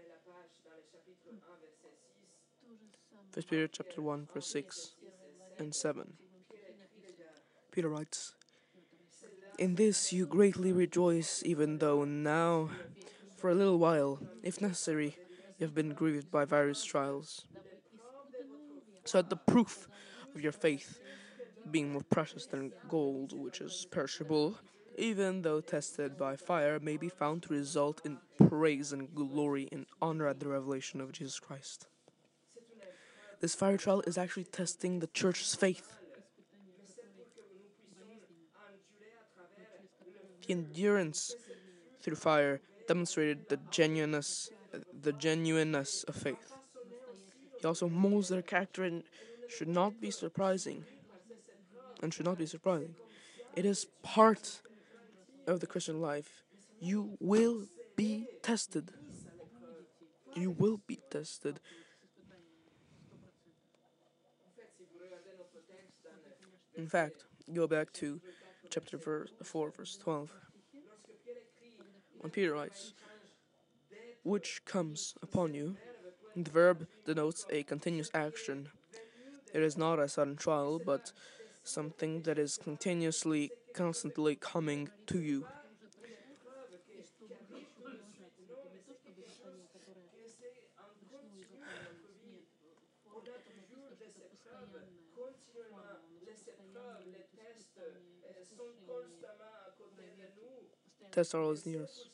First 3.31 3.49
Peter 3.49 3.67
chapter 3.67 4.01
1, 4.01 4.27
verse 4.33 4.47
6 4.47 4.91
and 5.57 5.73
7. 5.73 6.13
Peter 7.71 7.87
writes, 7.87 8.33
In 9.57 9.75
this 9.75 10.11
you 10.11 10.25
greatly 10.25 10.73
rejoice, 10.73 11.41
even 11.45 11.77
though 11.77 12.03
now, 12.03 12.69
for 13.37 13.49
a 13.49 13.55
little 13.55 13.77
while, 13.77 14.19
if 14.43 14.61
necessary, 14.61 15.15
you 15.57 15.65
have 15.65 15.75
been 15.75 15.93
grieved 15.93 16.29
by 16.29 16.45
various 16.45 16.83
trials. 16.83 17.45
So 19.05 19.19
that 19.21 19.29
the 19.29 19.37
proof 19.37 19.87
of 20.35 20.41
your 20.41 20.51
faith, 20.51 20.99
being 21.71 21.93
more 21.93 22.03
precious 22.09 22.45
than 22.45 22.73
gold, 22.89 23.31
which 23.37 23.61
is 23.61 23.87
perishable, 23.89 24.57
even 24.97 25.41
though 25.41 25.61
tested 25.61 26.17
by 26.17 26.35
fire, 26.35 26.79
may 26.79 26.97
be 26.97 27.09
found 27.09 27.43
to 27.43 27.53
result 27.53 28.01
in 28.05 28.17
praise 28.49 28.91
and 28.91 29.13
glory 29.13 29.67
and 29.71 29.85
honor 30.01 30.27
at 30.27 30.39
the 30.39 30.47
revelation 30.47 31.01
of 31.01 31.11
Jesus 31.11 31.39
Christ. 31.39 31.87
This 33.39 33.55
fire 33.55 33.77
trial 33.77 34.03
is 34.05 34.17
actually 34.17 34.43
testing 34.45 34.99
the 34.99 35.07
church's 35.07 35.55
faith. 35.55 35.95
The 40.45 40.53
endurance 40.53 41.35
through 42.01 42.15
fire 42.15 42.59
demonstrated 42.87 43.47
the 43.49 43.59
genuineness, 43.71 44.49
the 45.01 45.13
genuineness 45.13 46.03
of 46.03 46.15
faith. 46.15 46.53
He 47.61 47.67
also 47.67 47.87
molds 47.87 48.29
their 48.29 48.41
character 48.41 48.83
and 48.83 49.03
should 49.47 49.67
not 49.67 50.01
be 50.01 50.11
surprising. 50.11 50.83
And 52.01 52.13
should 52.13 52.25
not 52.25 52.37
be 52.37 52.45
surprising. 52.45 52.95
It 53.55 53.65
is 53.65 53.87
part 54.03 54.61
of 55.49 55.59
the 55.59 55.67
Christian 55.67 55.99
life. 55.99 56.43
You 56.79 57.17
will 57.19 57.65
be 57.95 58.27
tested. 58.41 58.91
You 60.35 60.51
will 60.51 60.79
be 60.87 60.99
tested. 61.09 61.59
In 66.77 66.87
fact, 66.87 67.25
go 67.53 67.67
back 67.67 67.91
to 67.93 68.21
chapter 68.69 68.97
verse 68.97 69.31
4, 69.43 69.71
verse 69.71 69.97
12. 69.97 70.31
When 72.19 72.31
Peter 72.31 72.53
writes, 72.53 72.93
which 74.23 74.63
comes 74.65 75.15
upon 75.21 75.53
you, 75.53 75.75
the 76.35 76.51
verb 76.51 76.87
denotes 77.05 77.45
a 77.49 77.63
continuous 77.63 78.09
action. 78.13 78.69
It 79.53 79.63
is 79.63 79.77
not 79.77 79.99
a 79.99 80.07
sudden 80.07 80.35
trial, 80.35 80.79
but 80.85 81.11
something 81.69 82.23
that 82.23 82.37
is 82.39 82.57
continuously, 82.57 83.51
constantly 83.73 84.35
coming 84.35 84.89
to 85.07 85.19
you. 85.19 85.45
Are 101.33 101.41
always 101.41 101.67
us. 101.67 102.05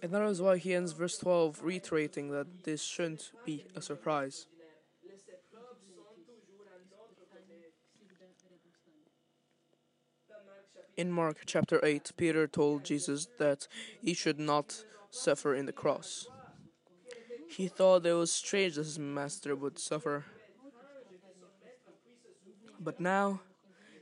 And 0.00 0.10
that 0.12 0.22
is 0.22 0.40
why 0.40 0.56
he 0.56 0.72
ends 0.74 0.92
verse 0.92 1.18
12 1.18 1.62
reiterating 1.62 2.30
that 2.30 2.64
this 2.64 2.82
shouldn't 2.82 3.30
be 3.44 3.66
a 3.76 3.82
surprise. 3.82 4.46
In 10.94 11.10
Mark 11.10 11.38
chapter 11.46 11.80
8, 11.82 12.12
Peter 12.18 12.46
told 12.46 12.84
Jesus 12.84 13.26
that 13.38 13.66
he 14.02 14.12
should 14.12 14.38
not 14.38 14.84
suffer 15.10 15.54
in 15.54 15.64
the 15.64 15.72
cross. 15.72 16.26
He 17.48 17.66
thought 17.66 18.04
it 18.04 18.12
was 18.12 18.30
strange 18.30 18.74
that 18.74 18.84
his 18.84 18.98
master 18.98 19.56
would 19.56 19.78
suffer. 19.78 20.26
But 22.78 23.00
now, 23.00 23.40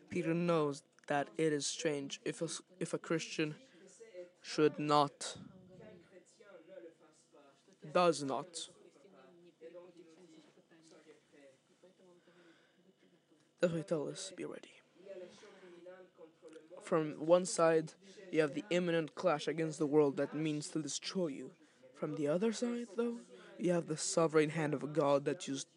Peter 0.08 0.34
knows 0.34 0.82
that 1.06 1.28
it 1.38 1.52
is 1.52 1.66
strange 1.66 2.20
if 2.24 2.42
a, 2.42 2.48
if 2.80 2.92
a 2.92 2.98
Christian 2.98 3.54
should 4.42 4.78
not, 4.78 5.36
does 7.92 8.24
not. 8.24 8.48
That's 13.60 13.72
why 13.72 13.78
he 13.78 13.84
tells 13.84 14.12
us, 14.12 14.32
be 14.36 14.44
ready. 14.44 14.79
From 16.90 17.24
one 17.24 17.46
side, 17.46 17.92
you 18.32 18.40
have 18.40 18.54
the 18.54 18.64
imminent 18.68 19.14
clash 19.14 19.46
against 19.46 19.78
the 19.78 19.86
world 19.86 20.16
that 20.16 20.34
means 20.34 20.66
to 20.70 20.82
destroy 20.82 21.28
you. 21.28 21.52
From 21.94 22.16
the 22.16 22.26
other 22.26 22.52
side, 22.52 22.88
though, 22.96 23.18
you 23.60 23.70
have 23.70 23.86
the 23.86 23.96
sovereign 23.96 24.50
hand 24.50 24.74
of 24.74 24.82
a 24.82 24.88
God 24.88 25.24
that 25.24 25.46
used 25.46 25.68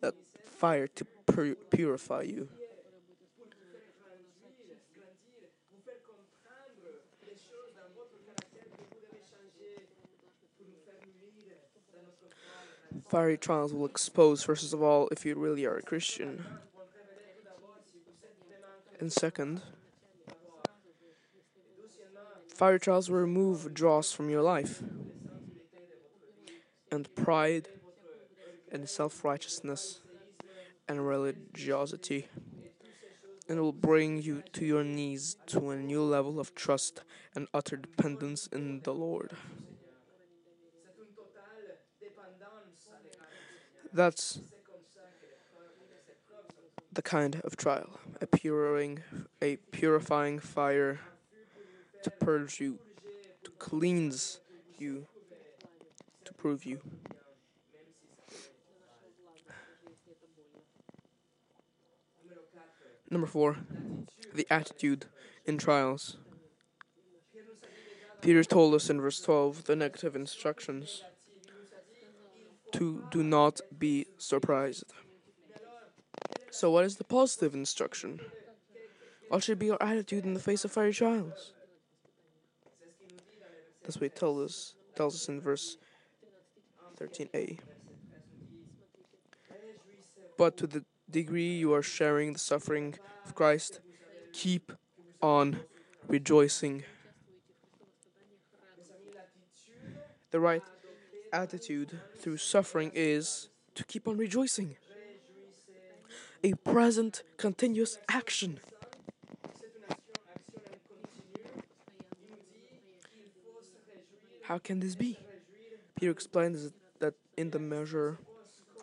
that 0.00 0.14
fire 0.46 0.86
to 0.86 1.04
pur- 1.26 1.56
purify 1.68 2.22
you. 2.22 2.48
Fiery 13.10 13.36
trials 13.36 13.74
will 13.74 13.84
expose, 13.84 14.42
first 14.42 14.72
of 14.72 14.82
all, 14.82 15.08
if 15.12 15.26
you 15.26 15.34
really 15.34 15.66
are 15.66 15.76
a 15.76 15.82
Christian. 15.82 16.42
And 18.98 19.12
second, 19.12 19.60
fiery 22.56 22.80
trials 22.80 23.10
will 23.10 23.18
remove 23.18 23.74
dross 23.74 24.12
from 24.12 24.30
your 24.30 24.42
life. 24.42 24.82
And 26.90 27.12
pride 27.14 27.68
and 28.72 28.88
self 28.88 29.24
righteousness 29.24 30.00
and 30.88 31.06
religiosity. 31.06 32.28
And 33.48 33.58
it 33.58 33.60
will 33.60 33.72
bring 33.72 34.22
you 34.22 34.42
to 34.54 34.64
your 34.64 34.82
knees 34.82 35.36
to 35.46 35.70
a 35.70 35.76
new 35.76 36.02
level 36.02 36.40
of 36.40 36.54
trust 36.54 37.02
and 37.34 37.46
utter 37.52 37.76
dependence 37.76 38.48
in 38.48 38.80
the 38.80 38.92
Lord. 38.94 39.36
That's 43.92 44.40
the 46.92 47.02
kind 47.02 47.40
of 47.44 47.56
trial, 47.56 48.00
a 48.20 48.26
purifying, 48.26 49.00
a 49.40 49.56
purifying 49.70 50.38
fire 50.38 50.98
to 52.06 52.10
purge 52.24 52.60
you, 52.60 52.78
to 53.42 53.50
cleanse 53.58 54.38
you, 54.78 55.08
to 56.24 56.32
prove 56.34 56.64
you. 56.64 56.80
Number 63.10 63.26
four, 63.26 63.56
the 64.32 64.46
attitude 64.48 65.06
in 65.46 65.58
trials. 65.58 66.16
Peter 68.20 68.44
told 68.44 68.72
us 68.74 68.88
in 68.88 69.00
verse 69.00 69.20
12 69.20 69.64
the 69.64 69.74
negative 69.74 70.14
instructions 70.14 71.02
to 72.70 73.02
do 73.10 73.24
not 73.24 73.60
be 73.76 74.06
surprised. 74.16 74.92
So, 76.52 76.70
what 76.70 76.84
is 76.84 76.98
the 76.98 77.04
positive 77.04 77.52
instruction? 77.52 78.20
What 79.28 79.42
should 79.42 79.58
be 79.58 79.72
our 79.72 79.82
attitude 79.82 80.24
in 80.24 80.34
the 80.34 80.40
face 80.40 80.64
of 80.64 80.70
fiery 80.70 80.92
trials? 80.92 81.52
That's 83.86 84.00
what 84.00 84.02
he 84.02 84.08
tells 84.08 84.40
us, 84.40 84.74
tells 84.96 85.14
us 85.14 85.28
in 85.28 85.40
verse 85.40 85.76
13a. 87.00 87.60
But 90.36 90.56
to 90.56 90.66
the 90.66 90.84
degree 91.08 91.54
you 91.54 91.72
are 91.72 91.84
sharing 91.84 92.32
the 92.32 92.40
suffering 92.40 92.96
of 93.24 93.36
Christ, 93.36 93.78
keep 94.32 94.72
on 95.22 95.60
rejoicing. 96.08 96.82
The 100.32 100.40
right 100.40 100.64
attitude 101.32 102.00
through 102.18 102.38
suffering 102.38 102.90
is 102.92 103.50
to 103.76 103.84
keep 103.84 104.08
on 104.08 104.16
rejoicing. 104.16 104.76
A 106.42 106.54
present, 106.54 107.22
continuous 107.36 107.98
action. 108.08 108.58
How 114.46 114.58
can 114.58 114.78
this 114.78 114.94
be? 114.94 115.18
Peter 115.96 116.12
explains 116.12 116.70
that 117.00 117.14
in 117.36 117.50
the 117.50 117.58
measure 117.58 118.18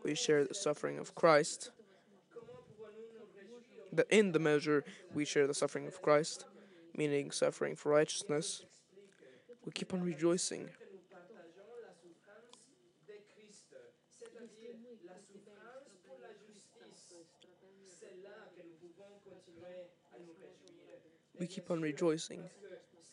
we 0.04 0.14
share 0.14 0.44
the 0.44 0.54
suffering 0.54 1.00
of 1.00 1.16
Christ, 1.16 1.72
that 3.94 4.08
in 4.10 4.34
the 4.34 4.40
measure 4.40 4.84
we 5.14 5.24
share 5.24 5.48
the 5.48 5.54
suffering 5.54 5.88
of 5.88 6.02
Christ, 6.02 6.44
meaning 6.98 7.32
suffering 7.32 7.78
for 7.78 7.94
righteousness, 7.94 8.66
we 9.66 9.72
keep 9.72 9.94
on 9.94 10.04
rejoicing. 10.04 10.70
We 21.40 21.48
keep 21.48 21.72
on 21.72 21.82
rejoicing, 21.82 22.44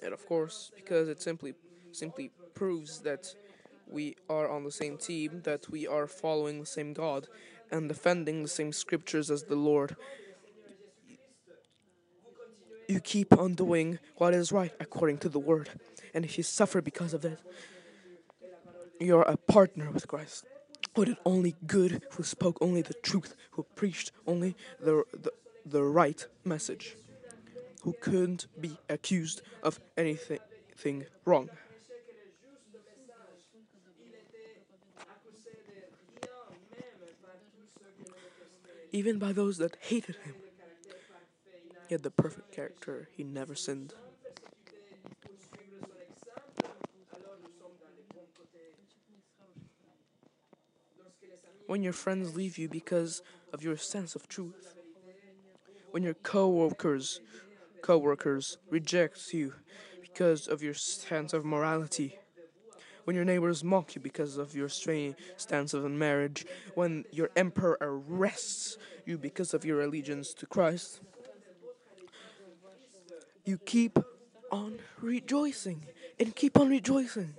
and 0.02 0.12
of 0.12 0.26
course, 0.26 0.72
because 0.74 1.08
it's 1.08 1.22
simply 1.22 1.54
simply 1.92 2.30
proves 2.54 3.00
that 3.00 3.34
we 3.86 4.16
are 4.28 4.48
on 4.48 4.64
the 4.64 4.70
same 4.70 4.96
team, 4.96 5.42
that 5.44 5.68
we 5.70 5.86
are 5.86 6.06
following 6.06 6.60
the 6.60 6.66
same 6.66 6.92
God 6.92 7.28
and 7.70 7.88
defending 7.88 8.42
the 8.42 8.48
same 8.48 8.72
scriptures 8.72 9.30
as 9.30 9.44
the 9.44 9.56
Lord. 9.56 9.96
You 12.88 13.00
keep 13.00 13.36
on 13.36 13.54
doing 13.54 13.98
what 14.16 14.34
is 14.34 14.50
right 14.52 14.72
according 14.80 15.18
to 15.18 15.28
the 15.28 15.38
word. 15.38 15.70
And 16.12 16.24
if 16.24 16.36
you 16.36 16.44
suffer 16.44 16.80
because 16.80 17.14
of 17.14 17.22
that, 17.22 17.38
you're 18.98 19.22
a 19.22 19.36
partner 19.36 19.90
with 19.90 20.08
Christ. 20.08 20.44
Who 20.96 21.04
did 21.04 21.16
only 21.24 21.54
good, 21.66 22.02
who 22.12 22.24
spoke 22.24 22.58
only 22.60 22.82
the 22.82 22.94
truth, 22.94 23.36
who 23.52 23.64
preached 23.76 24.10
only 24.26 24.56
the, 24.80 25.04
the, 25.12 25.32
the 25.64 25.84
right 25.84 26.26
message 26.44 26.96
who 27.82 27.94
couldn't 28.00 28.46
be 28.60 28.76
accused 28.88 29.42
of 29.62 29.80
anything 29.96 31.06
wrong. 31.24 31.48
Even 38.92 39.18
by 39.18 39.32
those 39.32 39.58
that 39.58 39.76
hated 39.80 40.16
him, 40.24 40.34
he 41.88 41.94
had 41.94 42.02
the 42.02 42.10
perfect 42.10 42.52
character, 42.52 43.08
he 43.16 43.22
never 43.22 43.54
sinned. 43.54 43.94
When 51.66 51.84
your 51.84 51.92
friends 51.92 52.34
leave 52.34 52.58
you 52.58 52.68
because 52.68 53.22
of 53.52 53.62
your 53.62 53.76
sense 53.76 54.16
of 54.16 54.26
truth, 54.28 54.74
when 55.92 56.02
your 56.02 56.14
co-workers 56.14 57.20
co-workers 57.82 58.58
reject 58.68 59.32
you 59.32 59.54
because 60.02 60.46
of 60.46 60.62
your 60.62 60.74
sense 60.74 61.32
of 61.32 61.44
morality, 61.44 62.18
when 63.10 63.16
your 63.16 63.24
neighbors 63.24 63.64
mock 63.64 63.96
you 63.96 64.00
because 64.00 64.36
of 64.36 64.54
your 64.54 64.68
strange 64.68 65.16
stance 65.36 65.74
on 65.74 65.98
marriage, 65.98 66.46
when 66.76 67.04
your 67.10 67.28
emperor 67.34 67.76
arrests 67.80 68.78
you 69.04 69.18
because 69.18 69.52
of 69.52 69.64
your 69.64 69.82
allegiance 69.82 70.32
to 70.32 70.46
Christ, 70.46 71.00
you 73.44 73.58
keep 73.58 73.98
on 74.52 74.78
rejoicing 75.00 75.84
and 76.20 76.36
keep 76.36 76.56
on 76.56 76.68
rejoicing. 76.68 77.34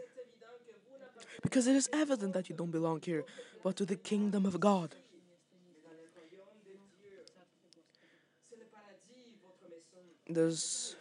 Because 1.42 1.68
it 1.68 1.76
is 1.78 1.88
evident 1.94 2.34
that 2.34 2.50
you 2.50 2.56
don't 2.58 2.70
belong 2.70 3.00
here, 3.02 3.24
but 3.64 3.78
to 3.78 3.86
the 3.86 3.96
kingdom 3.96 4.46
of 4.46 4.60
God. 4.60 4.94
There's 10.28 10.98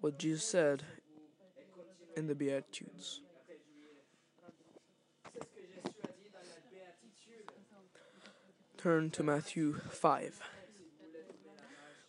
what 0.00 0.18
Jesus 0.18 0.44
said 0.44 0.82
in 2.16 2.26
the 2.26 2.34
Beatitudes. 2.34 3.20
C'est 5.32 5.44
ce 5.44 5.50
que 5.54 5.62
Jésus 5.66 6.00
a 6.02 6.12
dit 6.12 6.28
dans 6.32 6.40
la 6.40 6.60
béatitude. 6.70 7.40
Turn 8.82 9.10
to 9.10 9.22
Matthew 9.22 9.74
5. 9.74 10.40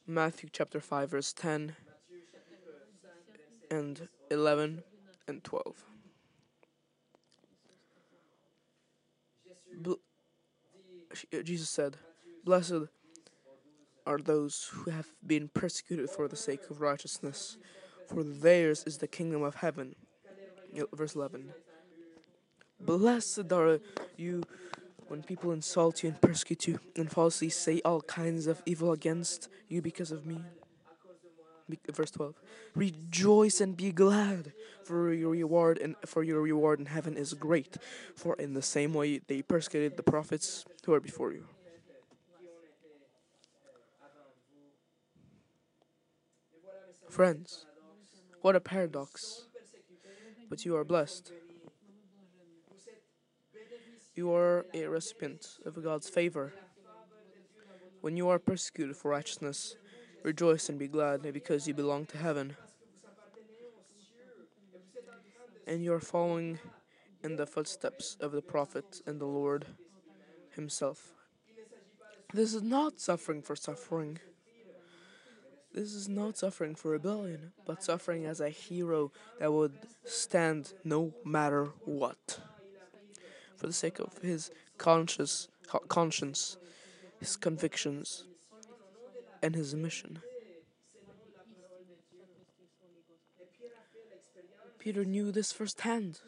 Matthew 0.07 0.47
chapter 0.53 0.79
5, 0.79 1.09
verse 1.09 1.33
10 1.33 1.75
and 3.69 4.07
11 4.29 4.83
and 5.27 5.43
12. 5.43 5.83
Bl- 9.81 9.93
uh, 11.33 11.41
Jesus 11.43 11.69
said, 11.69 11.97
Blessed 12.45 12.73
are 14.07 14.19
those 14.19 14.69
who 14.71 14.91
have 14.91 15.09
been 15.27 15.49
persecuted 15.49 16.09
for 16.09 16.29
the 16.29 16.37
sake 16.37 16.69
of 16.69 16.79
righteousness, 16.79 17.57
for 18.07 18.23
theirs 18.23 18.85
is 18.87 18.99
the 18.99 19.09
kingdom 19.09 19.43
of 19.43 19.55
heaven. 19.55 19.95
Verse 20.93 21.15
11. 21.15 21.53
Blessed 22.79 23.51
are 23.51 23.81
you 24.15 24.43
when 25.11 25.21
people 25.21 25.51
insult 25.51 26.03
you 26.03 26.09
and 26.09 26.21
persecute 26.21 26.67
you 26.67 26.79
and 26.95 27.11
falsely 27.11 27.49
say 27.49 27.81
all 27.83 27.99
kinds 28.03 28.47
of 28.47 28.63
evil 28.65 28.93
against 28.93 29.49
you 29.67 29.81
because 29.81 30.09
of 30.09 30.25
me. 30.25 30.41
Verse 31.91 32.11
12. 32.11 32.33
Rejoice 32.75 33.59
and 33.59 33.75
be 33.75 33.91
glad, 33.91 34.53
for 34.85 35.11
your 35.11 35.31
reward 35.31 35.77
and 35.79 35.97
for 36.05 36.23
your 36.23 36.39
reward 36.39 36.79
in 36.79 36.85
heaven 36.85 37.17
is 37.17 37.33
great. 37.33 37.75
For 38.15 38.35
in 38.35 38.53
the 38.53 38.61
same 38.61 38.93
way 38.93 39.19
they 39.27 39.41
persecuted 39.41 39.97
the 39.97 40.03
prophets 40.03 40.63
who 40.85 40.93
are 40.93 41.01
before 41.01 41.33
you. 41.33 41.45
Friends, 47.09 47.65
what 48.41 48.55
a 48.55 48.61
paradox. 48.61 49.49
But 50.49 50.63
you 50.63 50.77
are 50.77 50.85
blessed. 50.85 51.33
You 54.13 54.33
are 54.33 54.65
a 54.73 54.85
recipient 54.87 55.59
of 55.65 55.81
God's 55.81 56.09
favor. 56.09 56.53
When 58.01 58.17
you 58.17 58.27
are 58.27 58.39
persecuted 58.39 58.97
for 58.97 59.11
righteousness, 59.11 59.77
rejoice 60.23 60.67
and 60.67 60.77
be 60.77 60.89
glad 60.89 61.21
because 61.33 61.65
you 61.65 61.73
belong 61.73 62.07
to 62.07 62.17
heaven. 62.17 62.57
And 65.65 65.81
you 65.81 65.93
are 65.93 66.01
following 66.01 66.59
in 67.23 67.37
the 67.37 67.45
footsteps 67.45 68.17
of 68.19 68.33
the 68.33 68.41
prophet 68.41 69.01
and 69.05 69.21
the 69.21 69.25
Lord 69.25 69.65
Himself. 70.55 71.13
This 72.33 72.53
is 72.53 72.63
not 72.63 72.99
suffering 72.99 73.41
for 73.41 73.55
suffering. 73.55 74.19
This 75.73 75.93
is 75.93 76.09
not 76.09 76.37
suffering 76.37 76.75
for 76.75 76.91
rebellion, 76.91 77.53
but 77.65 77.81
suffering 77.81 78.25
as 78.25 78.41
a 78.41 78.49
hero 78.49 79.13
that 79.39 79.53
would 79.53 79.77
stand 80.03 80.73
no 80.83 81.13
matter 81.23 81.69
what. 81.85 82.39
For 83.61 83.67
the 83.67 83.73
sake 83.73 83.99
of 83.99 84.17
his 84.23 84.49
conscious, 84.79 85.47
conscience, 85.87 86.57
his 87.19 87.37
convictions, 87.37 88.23
and 89.43 89.53
his 89.53 89.75
mission. 89.75 90.17
Peter 94.79 95.05
knew 95.05 95.31
this 95.31 95.51
firsthand. 95.51 96.21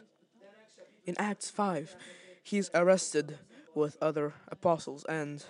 In 1.07 1.15
Acts 1.17 1.49
5, 1.49 1.95
he 2.43 2.59
is 2.59 2.69
arrested 2.75 3.39
with 3.73 3.97
other 3.99 4.35
apostles, 4.49 5.03
and 5.05 5.43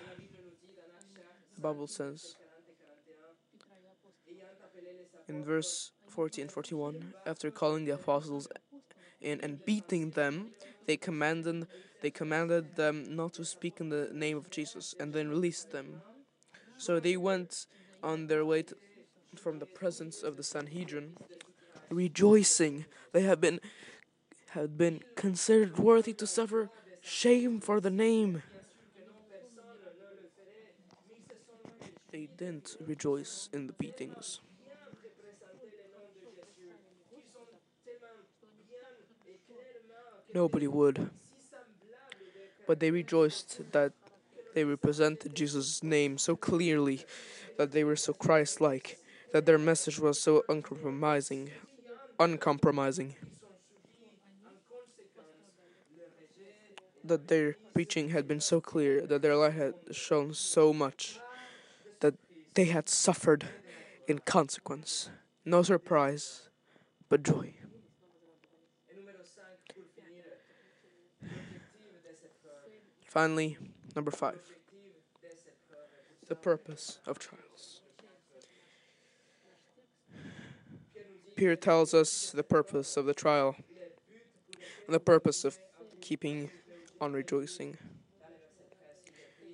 the 1.55 1.61
Bible 1.61 1.87
says 1.87 2.37
in 5.27 5.43
verse 5.43 5.91
40 6.07 6.43
and 6.43 6.51
41 6.51 7.13
after 7.25 7.51
calling 7.51 7.83
the 7.83 7.91
apostles 7.91 8.47
in 9.19 9.41
and 9.41 9.65
beating 9.65 10.11
them 10.11 10.51
they 10.85 10.97
commanded 10.97 11.67
they 12.01 12.11
commanded 12.11 12.75
them 12.75 13.15
not 13.15 13.33
to 13.33 13.45
speak 13.45 13.79
in 13.79 13.89
the 13.89 14.09
name 14.11 14.37
of 14.37 14.49
Jesus 14.49 14.93
and 14.99 15.13
then 15.13 15.29
released 15.29 15.71
them. 15.71 16.01
So 16.77 16.99
they 16.99 17.15
went 17.15 17.65
on 18.03 18.27
their 18.27 18.43
way 18.43 18.63
to, 18.63 18.75
from 19.35 19.59
the 19.59 19.65
presence 19.65 20.21
of 20.21 20.35
the 20.35 20.43
Sanhedrin 20.43 21.15
rejoicing 21.89 22.85
they 23.11 23.21
have 23.21 23.39
been 23.39 23.59
had 24.49 24.77
been 24.77 25.01
considered 25.15 25.77
worthy 25.77 26.13
to 26.13 26.27
suffer 26.27 26.69
shame 27.01 27.59
for 27.59 27.79
the 27.79 27.89
name. 27.89 28.43
They 32.11 32.29
didn't 32.37 32.75
rejoice 32.85 33.49
in 33.51 33.67
the 33.67 33.73
beatings 33.73 34.39
Nobody 40.33 40.67
would. 40.67 41.09
But 42.65 42.79
they 42.79 42.91
rejoiced 42.91 43.71
that 43.71 43.93
they 44.53 44.63
represented 44.63 45.35
Jesus' 45.35 45.83
name 45.83 46.17
so 46.17 46.35
clearly, 46.35 47.05
that 47.57 47.71
they 47.71 47.83
were 47.83 47.95
so 47.95 48.13
Christ 48.13 48.61
like, 48.61 48.99
that 49.31 49.45
their 49.45 49.57
message 49.57 49.99
was 49.99 50.19
so 50.19 50.43
uncompromising. 50.47 51.51
Uncompromising. 52.19 53.15
That 57.03 57.27
their 57.27 57.57
preaching 57.73 58.09
had 58.09 58.27
been 58.27 58.39
so 58.39 58.61
clear, 58.61 59.05
that 59.05 59.21
their 59.21 59.35
light 59.35 59.53
had 59.53 59.73
shown 59.91 60.33
so 60.33 60.71
much, 60.71 61.19
that 61.99 62.15
they 62.53 62.65
had 62.65 62.87
suffered 62.87 63.45
in 64.07 64.19
consequence. 64.19 65.09
No 65.43 65.63
surprise, 65.63 66.49
but 67.09 67.23
joy. 67.23 67.55
Finally, 73.13 73.57
number 73.95 74.09
five, 74.09 74.41
the 76.27 76.33
purpose 76.33 76.97
of 77.05 77.19
trials. 77.19 77.81
Peter 81.35 81.55
tells 81.55 81.93
us 81.93 82.31
the 82.31 82.41
purpose 82.41 82.97
of 82.97 83.05
the 83.05 83.13
trial, 83.13 83.55
and 84.87 84.95
the 84.95 84.99
purpose 84.99 85.45
of 85.45 85.59
keeping 86.01 86.49
on 86.99 87.13
rejoicing. 87.13 87.77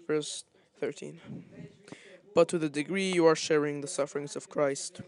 Verse 0.08 0.46
13. 0.80 1.20
but 2.34 2.48
to 2.48 2.58
the 2.58 2.70
degree 2.70 3.12
you 3.12 3.26
are 3.26 3.36
sharing 3.36 3.82
the 3.82 3.88
sufferings 3.88 4.38
of 4.38 4.48
Christ. 4.48 5.02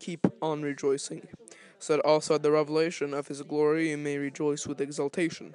Keep 0.00 0.26
on 0.42 0.60
rejoicing, 0.60 1.28
so 1.78 1.96
that 1.96 2.04
also 2.04 2.34
at 2.34 2.42
the 2.42 2.50
revelation 2.50 3.14
of 3.14 3.28
his 3.28 3.40
glory 3.40 3.88
you 3.88 3.96
may 3.96 4.18
rejoice 4.18 4.66
with 4.66 4.82
exultation. 4.82 5.54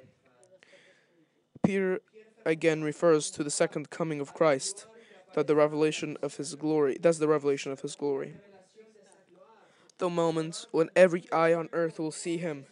Peter 1.64 2.00
again 2.44 2.82
refers 2.82 3.30
to 3.30 3.42
the 3.42 3.50
second 3.50 3.90
coming 3.90 4.20
of 4.20 4.34
Christ, 4.34 4.86
that 5.34 5.46
the 5.46 5.56
revelation 5.56 6.16
of 6.22 6.36
his 6.36 6.54
glory, 6.54 6.98
that's 7.00 7.18
the 7.18 7.28
revelation 7.28 7.72
of 7.72 7.80
his 7.80 7.96
glory. 7.96 8.34
The 9.98 10.10
moment 10.10 10.66
when 10.70 10.90
every 10.94 11.30
eye 11.32 11.54
on 11.54 11.68
earth 11.72 11.98
will 11.98 12.12
see 12.12 12.36
him, 12.36 12.66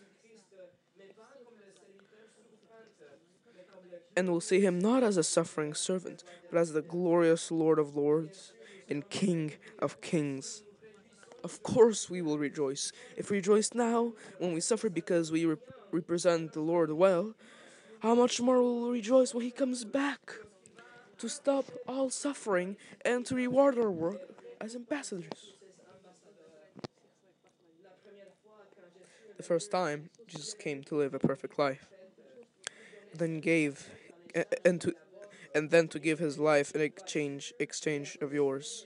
and 4.14 4.28
will 4.28 4.40
see 4.40 4.60
him 4.60 4.78
not 4.78 5.02
as 5.02 5.16
a 5.16 5.22
suffering 5.22 5.72
servant, 5.72 6.22
but 6.50 6.58
as 6.58 6.72
the 6.72 6.82
glorious 6.82 7.50
Lord 7.50 7.78
of 7.78 7.96
lords 7.96 8.52
and 8.88 9.08
King 9.08 9.52
of 9.78 10.00
kings. 10.00 10.62
Of 11.42 11.62
course, 11.62 12.10
we 12.10 12.22
will 12.22 12.38
rejoice. 12.38 12.92
If 13.16 13.30
we 13.30 13.38
rejoice 13.38 13.70
now, 13.74 14.12
when 14.38 14.52
we 14.52 14.60
suffer 14.60 14.88
because 14.88 15.32
we 15.32 15.44
rep- 15.44 15.58
represent 15.90 16.52
the 16.52 16.60
Lord 16.60 16.92
well, 16.92 17.34
how 18.02 18.16
much 18.16 18.40
more 18.40 18.60
will 18.60 18.82
we 18.82 18.98
rejoice 18.98 19.32
when 19.32 19.44
He 19.44 19.52
comes 19.52 19.84
back 19.84 20.32
to 21.18 21.28
stop 21.28 21.66
all 21.86 22.10
suffering 22.10 22.76
and 23.04 23.24
to 23.26 23.36
reward 23.36 23.78
our 23.78 23.92
work 23.92 24.20
as 24.60 24.74
ambassadors? 24.74 25.54
The 29.36 29.42
first 29.44 29.70
time, 29.70 30.10
Jesus 30.26 30.52
came 30.52 30.82
to 30.84 30.96
live 30.96 31.14
a 31.14 31.20
perfect 31.20 31.60
life, 31.60 31.88
then 33.14 33.38
gave, 33.40 33.88
and 34.64 34.80
to, 34.80 34.94
and 35.54 35.70
then 35.70 35.86
to 35.88 36.00
give 36.00 36.18
His 36.18 36.40
life 36.40 36.72
in 36.74 36.80
exchange 36.80 37.52
exchange 37.60 38.18
of 38.20 38.32
yours. 38.32 38.84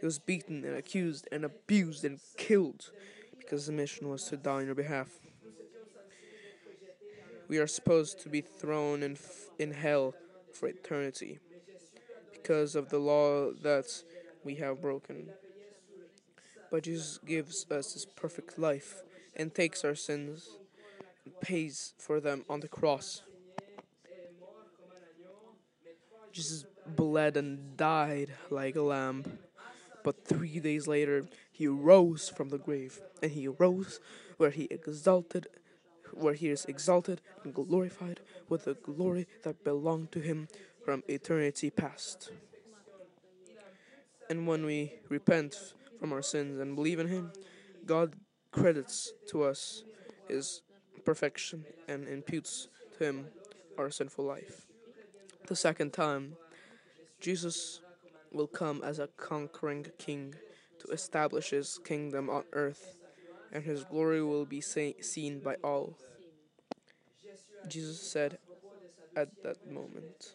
He 0.00 0.04
was 0.04 0.18
beaten 0.18 0.64
and 0.64 0.76
accused 0.76 1.28
and 1.30 1.44
abused 1.44 2.04
and 2.04 2.18
killed 2.36 2.90
because 3.38 3.66
the 3.66 3.72
mission 3.72 4.08
was 4.08 4.24
to 4.24 4.36
die 4.36 4.54
on 4.54 4.66
your 4.66 4.74
behalf. 4.74 5.08
We 7.48 7.58
are 7.58 7.66
supposed 7.66 8.20
to 8.20 8.28
be 8.28 8.40
thrown 8.40 9.02
in, 9.02 9.12
f- 9.12 9.48
in 9.58 9.72
hell 9.72 10.14
for 10.52 10.68
eternity 10.68 11.38
because 12.32 12.74
of 12.74 12.90
the 12.90 12.98
law 12.98 13.52
that 13.62 13.86
we 14.44 14.56
have 14.56 14.80
broken. 14.82 15.30
But 16.70 16.84
Jesus 16.84 17.18
gives 17.18 17.66
us 17.70 17.94
his 17.94 18.04
perfect 18.04 18.58
life 18.58 19.02
and 19.34 19.54
takes 19.54 19.84
our 19.84 19.94
sins 19.94 20.50
and 21.24 21.40
pays 21.40 21.94
for 21.98 22.20
them 22.20 22.44
on 22.48 22.60
the 22.60 22.68
cross. 22.68 23.22
Jesus 26.32 26.64
bled 26.86 27.36
and 27.36 27.76
died 27.76 28.30
like 28.50 28.76
a 28.76 28.82
lamb. 28.82 29.38
But 30.04 30.24
three 30.24 30.60
days 30.60 30.86
later, 30.86 31.26
he 31.50 31.66
rose 31.66 32.28
from 32.28 32.50
the 32.50 32.58
grave, 32.58 33.00
and 33.22 33.32
he 33.32 33.48
rose 33.48 34.00
where 34.36 34.50
he 34.50 34.68
exalted, 34.70 35.48
where 36.18 36.34
he 36.34 36.48
is 36.48 36.64
exalted 36.66 37.20
and 37.44 37.54
glorified 37.54 38.20
with 38.48 38.64
the 38.64 38.74
glory 38.74 39.26
that 39.42 39.64
belonged 39.64 40.12
to 40.12 40.20
him 40.20 40.48
from 40.84 41.02
eternity 41.08 41.70
past. 41.70 42.30
And 44.30 44.46
when 44.46 44.64
we 44.64 44.94
repent 45.08 45.74
from 45.98 46.12
our 46.12 46.22
sins 46.22 46.60
and 46.60 46.74
believe 46.74 46.98
in 46.98 47.08
him, 47.08 47.32
God 47.86 48.14
credits 48.50 49.12
to 49.30 49.42
us 49.42 49.84
his 50.28 50.62
perfection 51.04 51.64
and 51.88 52.06
imputes 52.06 52.68
to 52.98 53.04
him 53.04 53.26
our 53.78 53.90
sinful 53.90 54.24
life. 54.24 54.66
The 55.46 55.56
second 55.56 55.92
time, 55.92 56.36
Jesus 57.20 57.80
will 58.30 58.46
come 58.46 58.82
as 58.84 58.98
a 58.98 59.08
conquering 59.16 59.86
king 59.98 60.34
to 60.80 60.88
establish 60.88 61.50
his 61.50 61.78
kingdom 61.84 62.28
on 62.28 62.44
earth, 62.52 62.96
and 63.52 63.64
his 63.64 63.84
glory 63.84 64.22
will 64.22 64.44
be 64.44 64.60
seen 64.60 65.40
by 65.40 65.56
all. 65.64 65.96
Jesus 67.68 68.00
said 68.00 68.38
at 69.16 69.42
that 69.42 69.70
moment 69.70 70.32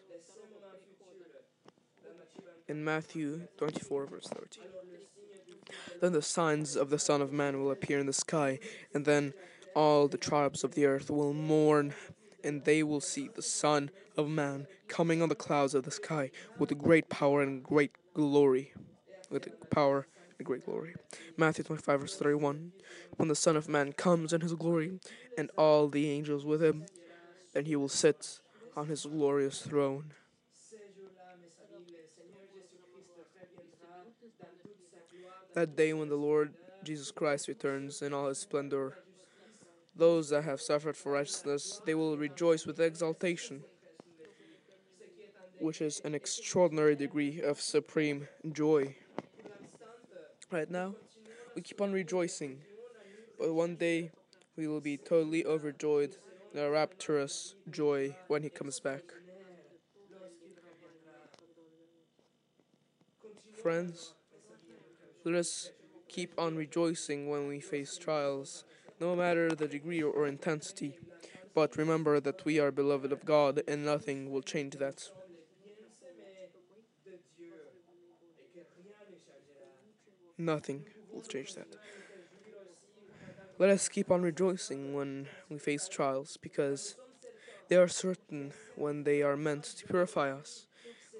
in 2.68 2.84
Matthew 2.84 3.42
24, 3.58 4.06
verse 4.06 4.28
30. 4.28 4.60
Then 6.00 6.12
the 6.12 6.22
signs 6.22 6.76
of 6.76 6.90
the 6.90 6.98
Son 6.98 7.22
of 7.22 7.32
Man 7.32 7.60
will 7.60 7.70
appear 7.70 7.98
in 7.98 8.06
the 8.06 8.12
sky, 8.12 8.58
and 8.92 9.04
then 9.04 9.32
all 9.74 10.08
the 10.08 10.18
tribes 10.18 10.64
of 10.64 10.74
the 10.74 10.86
earth 10.86 11.10
will 11.10 11.32
mourn, 11.32 11.94
and 12.42 12.64
they 12.64 12.82
will 12.82 13.00
see 13.00 13.28
the 13.28 13.42
Son 13.42 13.90
of 14.16 14.28
Man 14.28 14.66
coming 14.88 15.22
on 15.22 15.28
the 15.28 15.34
clouds 15.34 15.74
of 15.74 15.84
the 15.84 15.90
sky 15.90 16.30
with 16.58 16.76
great 16.78 17.08
power 17.08 17.42
and 17.42 17.62
great 17.62 17.92
glory. 18.14 18.72
With 19.30 19.48
power 19.70 20.06
and 20.38 20.46
great 20.46 20.64
glory. 20.64 20.94
Matthew 21.36 21.64
25, 21.64 22.00
verse 22.00 22.16
31. 22.16 22.72
When 23.16 23.28
the 23.28 23.34
Son 23.34 23.56
of 23.56 23.68
Man 23.68 23.92
comes 23.92 24.32
in 24.32 24.40
his 24.40 24.54
glory, 24.54 24.98
and 25.36 25.50
all 25.56 25.88
the 25.88 26.10
angels 26.10 26.44
with 26.44 26.62
him, 26.62 26.86
then 27.52 27.64
he 27.64 27.76
will 27.76 27.88
sit 27.88 28.40
on 28.76 28.86
his 28.86 29.06
glorious 29.06 29.60
throne. 29.60 30.12
That 35.54 35.76
day 35.76 35.92
when 35.92 36.08
the 36.08 36.16
Lord 36.16 36.52
Jesus 36.82 37.12
Christ 37.12 37.46
returns 37.46 38.02
in 38.02 38.12
all 38.12 38.28
his 38.28 38.38
splendor, 38.38 38.98
those 39.94 40.28
that 40.30 40.42
have 40.42 40.60
suffered 40.60 40.96
for 40.96 41.12
righteousness, 41.12 41.80
they 41.86 41.94
will 41.94 42.16
rejoice 42.16 42.66
with 42.66 42.80
exultation, 42.80 43.62
which 45.60 45.80
is 45.80 46.00
an 46.04 46.14
extraordinary 46.14 46.96
degree 46.96 47.40
of 47.40 47.60
supreme 47.60 48.26
joy. 48.52 48.96
Right 50.50 50.70
now, 50.70 50.94
we 51.54 51.62
keep 51.62 51.80
on 51.80 51.92
rejoicing, 51.92 52.60
but 53.38 53.52
one 53.54 53.76
day 53.76 54.12
we 54.56 54.68
will 54.68 54.80
be 54.80 54.96
totally 54.96 55.44
overjoyed 55.44 56.16
in 56.52 56.60
a 56.60 56.70
rapturous 56.70 57.54
joy 57.70 58.14
when 58.28 58.42
he 58.42 58.50
comes 58.50 58.78
back. 58.78 59.02
Friends, 63.60 64.14
let 65.24 65.34
us 65.34 65.70
keep 66.08 66.38
on 66.38 66.56
rejoicing 66.56 67.28
when 67.28 67.48
we 67.48 67.58
face 67.58 67.96
trials, 67.96 68.64
no 69.00 69.16
matter 69.16 69.48
the 69.50 69.66
degree 69.66 70.02
or 70.02 70.26
intensity. 70.26 70.98
But 71.54 71.76
remember 71.76 72.20
that 72.20 72.44
we 72.44 72.60
are 72.60 72.70
beloved 72.70 73.12
of 73.12 73.24
God 73.24 73.62
and 73.66 73.84
nothing 73.84 74.30
will 74.30 74.42
change 74.42 74.76
that. 74.76 75.08
Nothing 80.36 80.84
will 81.12 81.22
change 81.22 81.54
that. 81.54 81.68
Let 83.58 83.70
us 83.70 83.88
keep 83.88 84.10
on 84.10 84.22
rejoicing 84.22 84.94
when 84.94 85.28
we 85.48 85.58
face 85.58 85.88
trials 85.88 86.36
because 86.42 86.96
they 87.68 87.76
are 87.76 87.88
certain 87.88 88.52
when 88.74 89.04
they 89.04 89.22
are 89.22 89.36
meant 89.36 89.64
to 89.64 89.86
purify 89.86 90.32
us, 90.32 90.66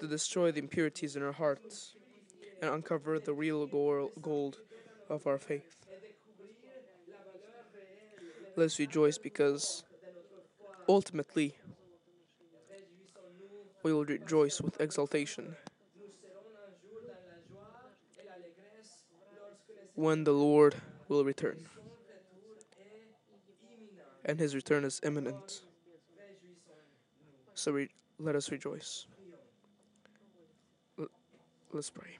to 0.01 0.07
destroy 0.07 0.51
the 0.51 0.59
impurities 0.59 1.15
in 1.15 1.23
our 1.23 1.31
hearts, 1.31 1.95
and 2.61 2.69
uncover 2.69 3.19
the 3.19 3.33
real 3.33 3.65
gold 3.67 4.57
of 5.09 5.25
our 5.25 5.37
faith. 5.37 5.85
Let 8.57 8.65
us 8.65 8.79
rejoice 8.79 9.17
because 9.17 9.83
ultimately 10.89 11.55
we 13.83 13.93
will 13.93 14.05
rejoice 14.05 14.61
with 14.61 14.79
exultation 14.81 15.55
when 19.95 20.23
the 20.23 20.31
Lord 20.31 20.75
will 21.07 21.23
return. 21.23 21.67
And 24.25 24.39
his 24.39 24.55
return 24.55 24.83
is 24.83 24.99
imminent. 25.03 25.61
So 27.53 27.71
re- 27.71 27.89
let 28.19 28.35
us 28.35 28.51
rejoice. 28.51 29.05
L- 30.99 31.07
let's 31.73 31.89
pray. 31.89 32.17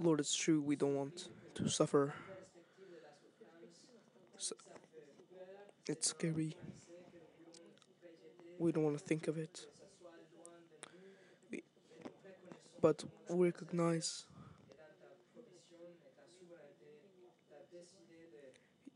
Lord, 0.00 0.20
it's 0.20 0.34
true 0.34 0.60
we 0.62 0.76
don't 0.76 0.94
want 0.94 1.28
to 1.54 1.68
suffer. 1.68 2.14
So 4.38 4.54
it's 5.88 6.08
scary. 6.08 6.56
We 8.58 8.72
don't 8.72 8.84
want 8.84 8.98
to 8.98 9.04
think 9.04 9.26
of 9.28 9.38
it. 9.38 9.66
We, 11.50 11.62
but 12.80 13.04
recognize 13.28 14.24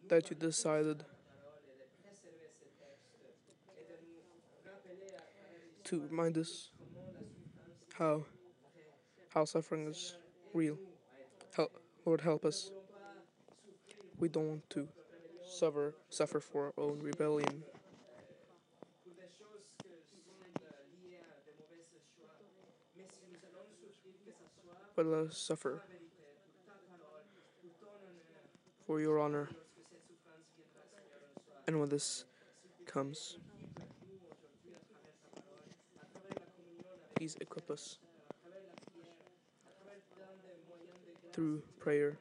that 0.08 0.30
you 0.30 0.36
decided 0.36 1.04
to 5.84 6.00
remind 6.10 6.38
us 6.38 6.70
how 7.98 8.24
how 9.32 9.44
suffering 9.44 9.88
is 9.88 10.16
real. 10.52 10.78
Help, 11.56 11.72
Lord, 12.04 12.20
help 12.20 12.44
us. 12.44 12.70
We 14.18 14.28
don't 14.28 14.48
want 14.48 14.70
to 14.70 14.88
suffer 15.44 15.94
suffer 16.08 16.40
for 16.40 16.66
our 16.66 16.84
own 16.84 17.00
rebellion. 17.00 17.64
Suffer 25.30 25.82
for 28.86 29.00
your 29.00 29.18
honor. 29.18 29.48
And 31.66 31.80
when 31.80 31.88
this 31.88 32.24
comes, 32.86 33.38
please 37.14 37.36
equip 37.40 37.70
us 37.70 37.98
through 41.32 41.62
prayer, 41.78 42.18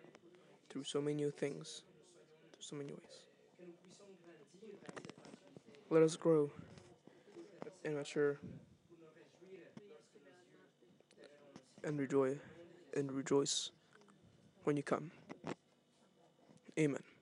through 0.69 0.85
so 0.85 1.01
many 1.01 1.15
new 1.15 1.31
things, 1.31 1.83
through 2.51 2.61
so 2.61 2.75
many 2.75 2.93
ways. 2.93 3.23
Let 5.89 6.03
us 6.03 6.15
grow 6.15 6.49
and 7.83 7.95
mature 7.95 8.39
and 11.83 11.99
rejoice 11.99 12.37
and 12.95 13.11
rejoice 13.11 13.71
when 14.63 14.77
you 14.77 14.83
come. 14.83 15.11
Amen. 16.79 17.12